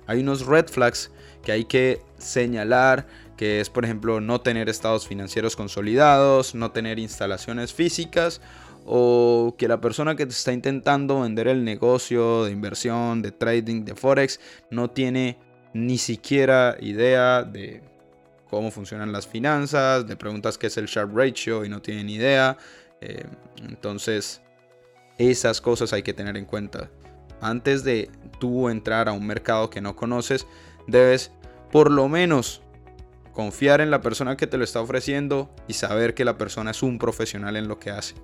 Hay 0.06 0.20
unos 0.20 0.44
red 0.44 0.66
flags 0.66 1.10
que 1.42 1.52
hay 1.52 1.64
que 1.64 2.02
señalar, 2.18 3.06
que 3.38 3.60
es 3.60 3.70
por 3.70 3.86
ejemplo 3.86 4.20
no 4.20 4.42
tener 4.42 4.68
estados 4.68 5.06
financieros 5.06 5.56
consolidados, 5.56 6.54
no 6.54 6.72
tener 6.72 6.98
instalaciones 6.98 7.72
físicas 7.72 8.42
o 8.90 9.54
que 9.58 9.68
la 9.68 9.82
persona 9.82 10.16
que 10.16 10.24
te 10.24 10.32
está 10.32 10.50
intentando 10.50 11.20
vender 11.20 11.46
el 11.46 11.62
negocio 11.62 12.44
de 12.44 12.52
inversión, 12.52 13.20
de 13.20 13.32
trading, 13.32 13.84
de 13.84 13.94
forex, 13.94 14.40
no 14.70 14.90
tiene 14.90 15.38
ni 15.74 15.98
siquiera 15.98 16.74
idea 16.80 17.42
de 17.42 17.82
cómo 18.48 18.70
funcionan 18.70 19.12
las 19.12 19.26
finanzas, 19.26 20.06
de 20.06 20.16
preguntas 20.16 20.56
qué 20.56 20.68
es 20.68 20.78
el 20.78 20.86
Sharp 20.86 21.14
Ratio 21.14 21.66
y 21.66 21.68
no 21.68 21.82
tiene 21.82 22.02
ni 22.02 22.14
idea. 22.14 22.56
Eh, 23.02 23.26
entonces, 23.62 24.40
esas 25.18 25.60
cosas 25.60 25.92
hay 25.92 26.02
que 26.02 26.14
tener 26.14 26.38
en 26.38 26.46
cuenta. 26.46 26.88
Antes 27.42 27.84
de 27.84 28.10
tú 28.40 28.70
entrar 28.70 29.06
a 29.10 29.12
un 29.12 29.26
mercado 29.26 29.68
que 29.68 29.82
no 29.82 29.96
conoces, 29.96 30.46
debes 30.86 31.30
por 31.70 31.90
lo 31.90 32.08
menos 32.08 32.62
confiar 33.34 33.82
en 33.82 33.90
la 33.90 34.00
persona 34.00 34.38
que 34.38 34.46
te 34.46 34.56
lo 34.56 34.64
está 34.64 34.80
ofreciendo 34.80 35.54
y 35.68 35.74
saber 35.74 36.14
que 36.14 36.24
la 36.24 36.38
persona 36.38 36.70
es 36.70 36.82
un 36.82 36.98
profesional 36.98 37.54
en 37.56 37.68
lo 37.68 37.78
que 37.78 37.90
hace. 37.90 38.14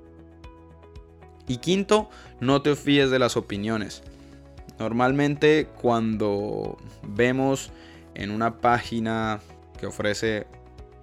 Y 1.47 1.59
quinto, 1.59 2.09
no 2.41 2.63
te 2.63 2.75
fíes 2.75 3.11
de 3.11 3.19
las 3.19 3.37
opiniones. 3.37 4.03
Normalmente 4.79 5.69
cuando 5.81 6.79
vemos 7.03 7.71
en 8.15 8.31
una 8.31 8.61
página 8.61 9.41
que 9.79 9.87
ofrece 9.87 10.47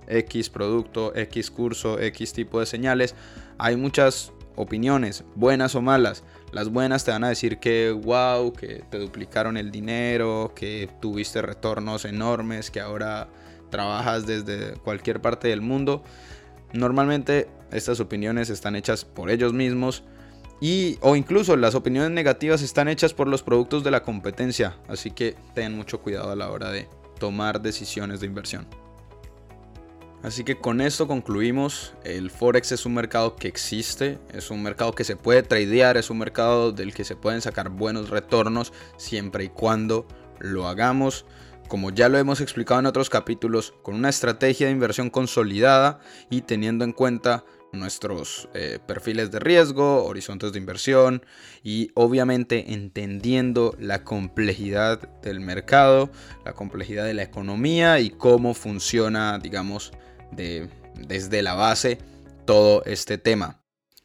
X 0.08 0.50
producto, 0.50 1.16
X 1.16 1.52
curso, 1.52 2.00
X 2.00 2.34
tipo 2.34 2.60
de 2.60 2.66
señales, 2.66 3.16
hay 3.58 3.76
muchas 3.78 4.34
opiniones, 4.56 5.24
buenas 5.36 5.76
o 5.76 5.82
malas. 5.82 6.24
Las 6.52 6.70
buenas 6.70 7.06
te 7.06 7.12
van 7.12 7.24
a 7.24 7.30
decir 7.30 7.60
que 7.60 7.92
wow, 7.92 8.52
que 8.52 8.84
te 8.90 8.98
duplicaron 8.98 9.56
el 9.56 9.72
dinero, 9.72 10.52
que 10.56 10.90
tuviste 11.00 11.42
retornos 11.42 12.04
enormes, 12.06 12.72
que 12.72 12.82
ahora 12.82 13.30
trabajas 13.70 14.26
desde 14.26 14.74
cualquier 14.80 15.22
parte 15.22 15.48
del 15.48 15.62
mundo. 15.62 16.04
Normalmente 16.74 17.48
estas 17.72 18.00
opiniones 18.00 18.50
están 18.50 18.76
hechas 18.76 19.06
por 19.06 19.30
ellos 19.30 19.54
mismos 19.54 20.04
y, 20.62 21.00
o 21.02 21.16
incluso 21.16 21.58
las 21.58 21.74
opiniones 21.74 22.12
negativas 22.12 22.62
están 22.62 22.88
hechas 22.88 23.16
por 23.16 23.28
los 23.28 23.42
productos 23.42 23.84
de 23.84 23.90
la 23.90 24.04
competencia, 24.04 24.78
así 24.88 25.10
que 25.10 25.36
ten 25.56 25.76
mucho 25.76 26.02
cuidado 26.02 26.32
a 26.32 26.36
la 26.36 26.52
hora 26.52 26.72
de 26.72 26.88
tomar 27.20 27.62
decisiones 27.62 28.20
de 28.20 28.28
inversión. 28.28 28.68
Así 30.22 30.44
que 30.44 30.60
con 30.60 30.82
esto 30.82 31.08
concluimos, 31.08 31.94
el 32.04 32.30
Forex 32.30 32.72
es 32.74 32.86
un 32.86 32.94
mercado 32.94 33.36
que 33.36 33.48
existe, 33.48 34.20
es 34.32 34.52
un 34.52 34.62
mercado 34.62 34.94
que 34.94 35.04
se 35.04 35.16
puede 35.16 35.42
tradear, 35.42 35.98
es 35.98 36.12
un 36.12 36.20
mercado 36.20 36.72
del 36.72 36.94
que 36.94 37.06
se 37.06 37.16
pueden 37.16 37.42
sacar 37.42 37.70
buenos 37.70 38.12
retornos 38.12 38.72
siempre 38.98 39.46
y 39.46 39.50
cuando 39.50 40.06
lo 40.38 40.68
hagamos, 40.68 41.26
como 41.68 41.90
ya 41.90 42.08
lo 42.08 42.20
hemos 42.20 42.40
explicado 42.40 42.80
en 42.82 42.86
otros 42.86 43.10
capítulos, 43.10 43.74
con 43.82 43.96
una 43.96 44.10
estrategia 44.10 44.68
de 44.68 44.74
inversión 44.74 45.10
consolidada 45.10 46.00
y 46.30 46.42
teniendo 46.42 46.86
en 46.86 46.92
cuenta 46.92 47.44
nuestros 47.74 48.50
eh, 48.54 48.80
perfiles 48.86 49.32
de 49.32 49.40
riesgo, 49.40 50.06
horizontes 50.06 50.52
de 50.52 50.60
inversión 50.60 51.26
y 51.64 51.92
obviamente 51.96 52.74
entendiendo 52.74 53.76
la 53.80 54.04
complejidad 54.04 55.00
del 55.22 55.40
mercado, 55.40 56.12
la 56.46 56.54
complejidad 56.54 57.06
de 57.06 57.14
la 57.14 57.24
economía 57.24 58.00
y 58.00 58.10
cómo 58.10 58.54
funciona, 58.54 59.40
digamos, 59.40 59.92
de, 60.32 60.70
desde 61.08 61.42
la 61.42 61.56
base 61.56 62.00
todo 62.46 62.84
este 62.86 63.18
tema. 63.18 63.62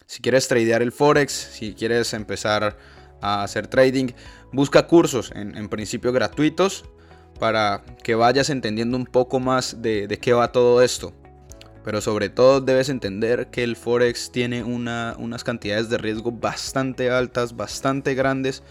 Si 0.07 0.22
quieres 0.22 0.46
tradear 0.46 0.83
el 0.83 0.92
forex, 0.92 1.33
si 1.33 1.74
quieres 1.74 2.12
empezar 2.14 2.79
a 3.20 3.42
hacer 3.42 3.66
trading, 3.66 4.09
busca 4.52 4.87
cursos 4.87 5.33
en, 5.35 5.68
principio 5.68 6.12
gratuitos 6.12 6.85
para 7.40 7.83
que 8.05 8.14
vayas 8.14 8.50
entendiendo 8.50 8.96
un 8.96 9.07
poco 9.07 9.40
más 9.40 9.83
de, 9.83 10.07
de 10.07 10.18
qué 10.18 10.33
va 10.33 10.52
todo 10.52 10.81
esto. 10.81 11.12
Pero 11.87 12.01
sobre 12.01 12.31
todo 12.31 12.61
debes 12.61 12.88
entender 12.88 13.46
que 13.53 13.62
el 13.62 13.77
Forex 13.77 14.33
tiene 14.33 14.64
unas 14.64 15.44
cantidades 15.44 15.88
de 15.88 15.99
riesgo 15.99 16.33
bastante 16.33 17.11
altas, 17.11 17.55
bastante 17.57 18.16
grandes. 18.16 18.64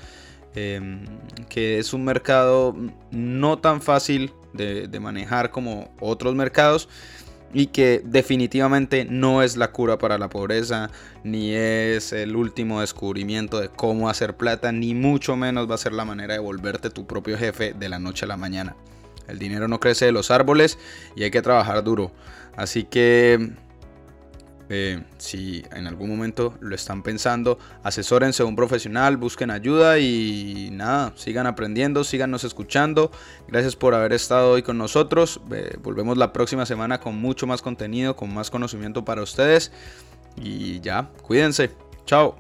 Em, 0.54 1.06
que 1.48 1.80
es 1.80 1.94
un 1.94 2.04
mercado 2.04 2.76
no 3.12 3.60
tan 3.60 3.82
fácil 3.82 4.34
de, 4.52 4.90
de 4.90 5.00
manejar 5.00 5.52
como 5.52 5.94
otros 6.02 6.36
mercados 6.36 6.90
y 7.54 7.68
que 7.68 8.02
definitivamente 8.04 9.06
no 9.06 9.44
es 9.44 9.56
la 9.56 9.72
cura 9.72 9.98
para 9.98 10.18
la 10.18 10.30
pobreza, 10.30 10.90
ni 11.24 11.54
es 11.54 12.12
el 12.12 12.36
último 12.36 12.82
descubrimiento 12.82 13.62
de 13.62 13.70
cómo 13.70 14.10
hacer 14.10 14.36
plata, 14.36 14.74
ni 14.74 14.94
mucho 14.94 15.38
menos 15.38 15.72
va 15.72 15.76
a 15.76 15.78
ser 15.78 15.94
la 15.94 16.04
manera 16.04 16.34
de 16.34 16.42
volverte 16.42 16.90
tu 16.90 17.08
propio 17.08 17.38
jefe 17.38 17.74
de 17.74 17.88
la 17.88 17.98
noche 17.98 18.26
a 18.26 18.28
la 18.28 18.36
mañana. 18.36 18.76
El 19.28 19.40
dinero 19.40 19.68
no 19.68 19.80
crece 19.80 20.06
de 20.06 20.12
los 20.12 20.32
árboles 20.32 20.78
y 21.16 21.24
hay 21.24 21.32
que 21.32 21.42
trabajar 21.42 21.84
duro. 21.84 22.12
Así 22.56 22.84
que 22.84 23.54
eh, 24.70 25.04
si 25.18 25.64
en 25.72 25.86
algún 25.88 26.10
momento 26.10 26.56
lo 26.60 26.74
están 26.74 27.04
pensando, 27.04 27.60
asesórense 27.84 28.42
a 28.42 28.46
un 28.46 28.56
profesional, 28.56 29.18
busquen 29.18 29.52
ayuda 29.52 30.00
y 30.00 30.70
nada, 30.72 31.14
sigan 31.16 31.46
aprendiendo, 31.48 32.04
síganos 32.04 32.44
escuchando. 32.44 33.12
Gracias 33.48 33.76
por 33.76 33.94
haber 33.94 34.14
estado 34.14 34.52
hoy 34.52 34.64
con 34.64 34.78
nosotros. 34.78 35.42
Volvemos 35.82 36.18
la 36.18 36.34
próxima 36.34 36.66
semana 36.66 37.00
con 37.00 37.16
mucho 37.16 37.46
más 37.46 37.62
contenido, 37.62 38.16
con 38.16 38.34
más 38.34 38.50
conocimiento 38.50 39.06
para 39.06 39.22
ustedes. 39.22 39.72
Y 40.36 40.80
ya, 40.82 41.10
cuídense. 41.22 41.72
Chao. 42.06 42.36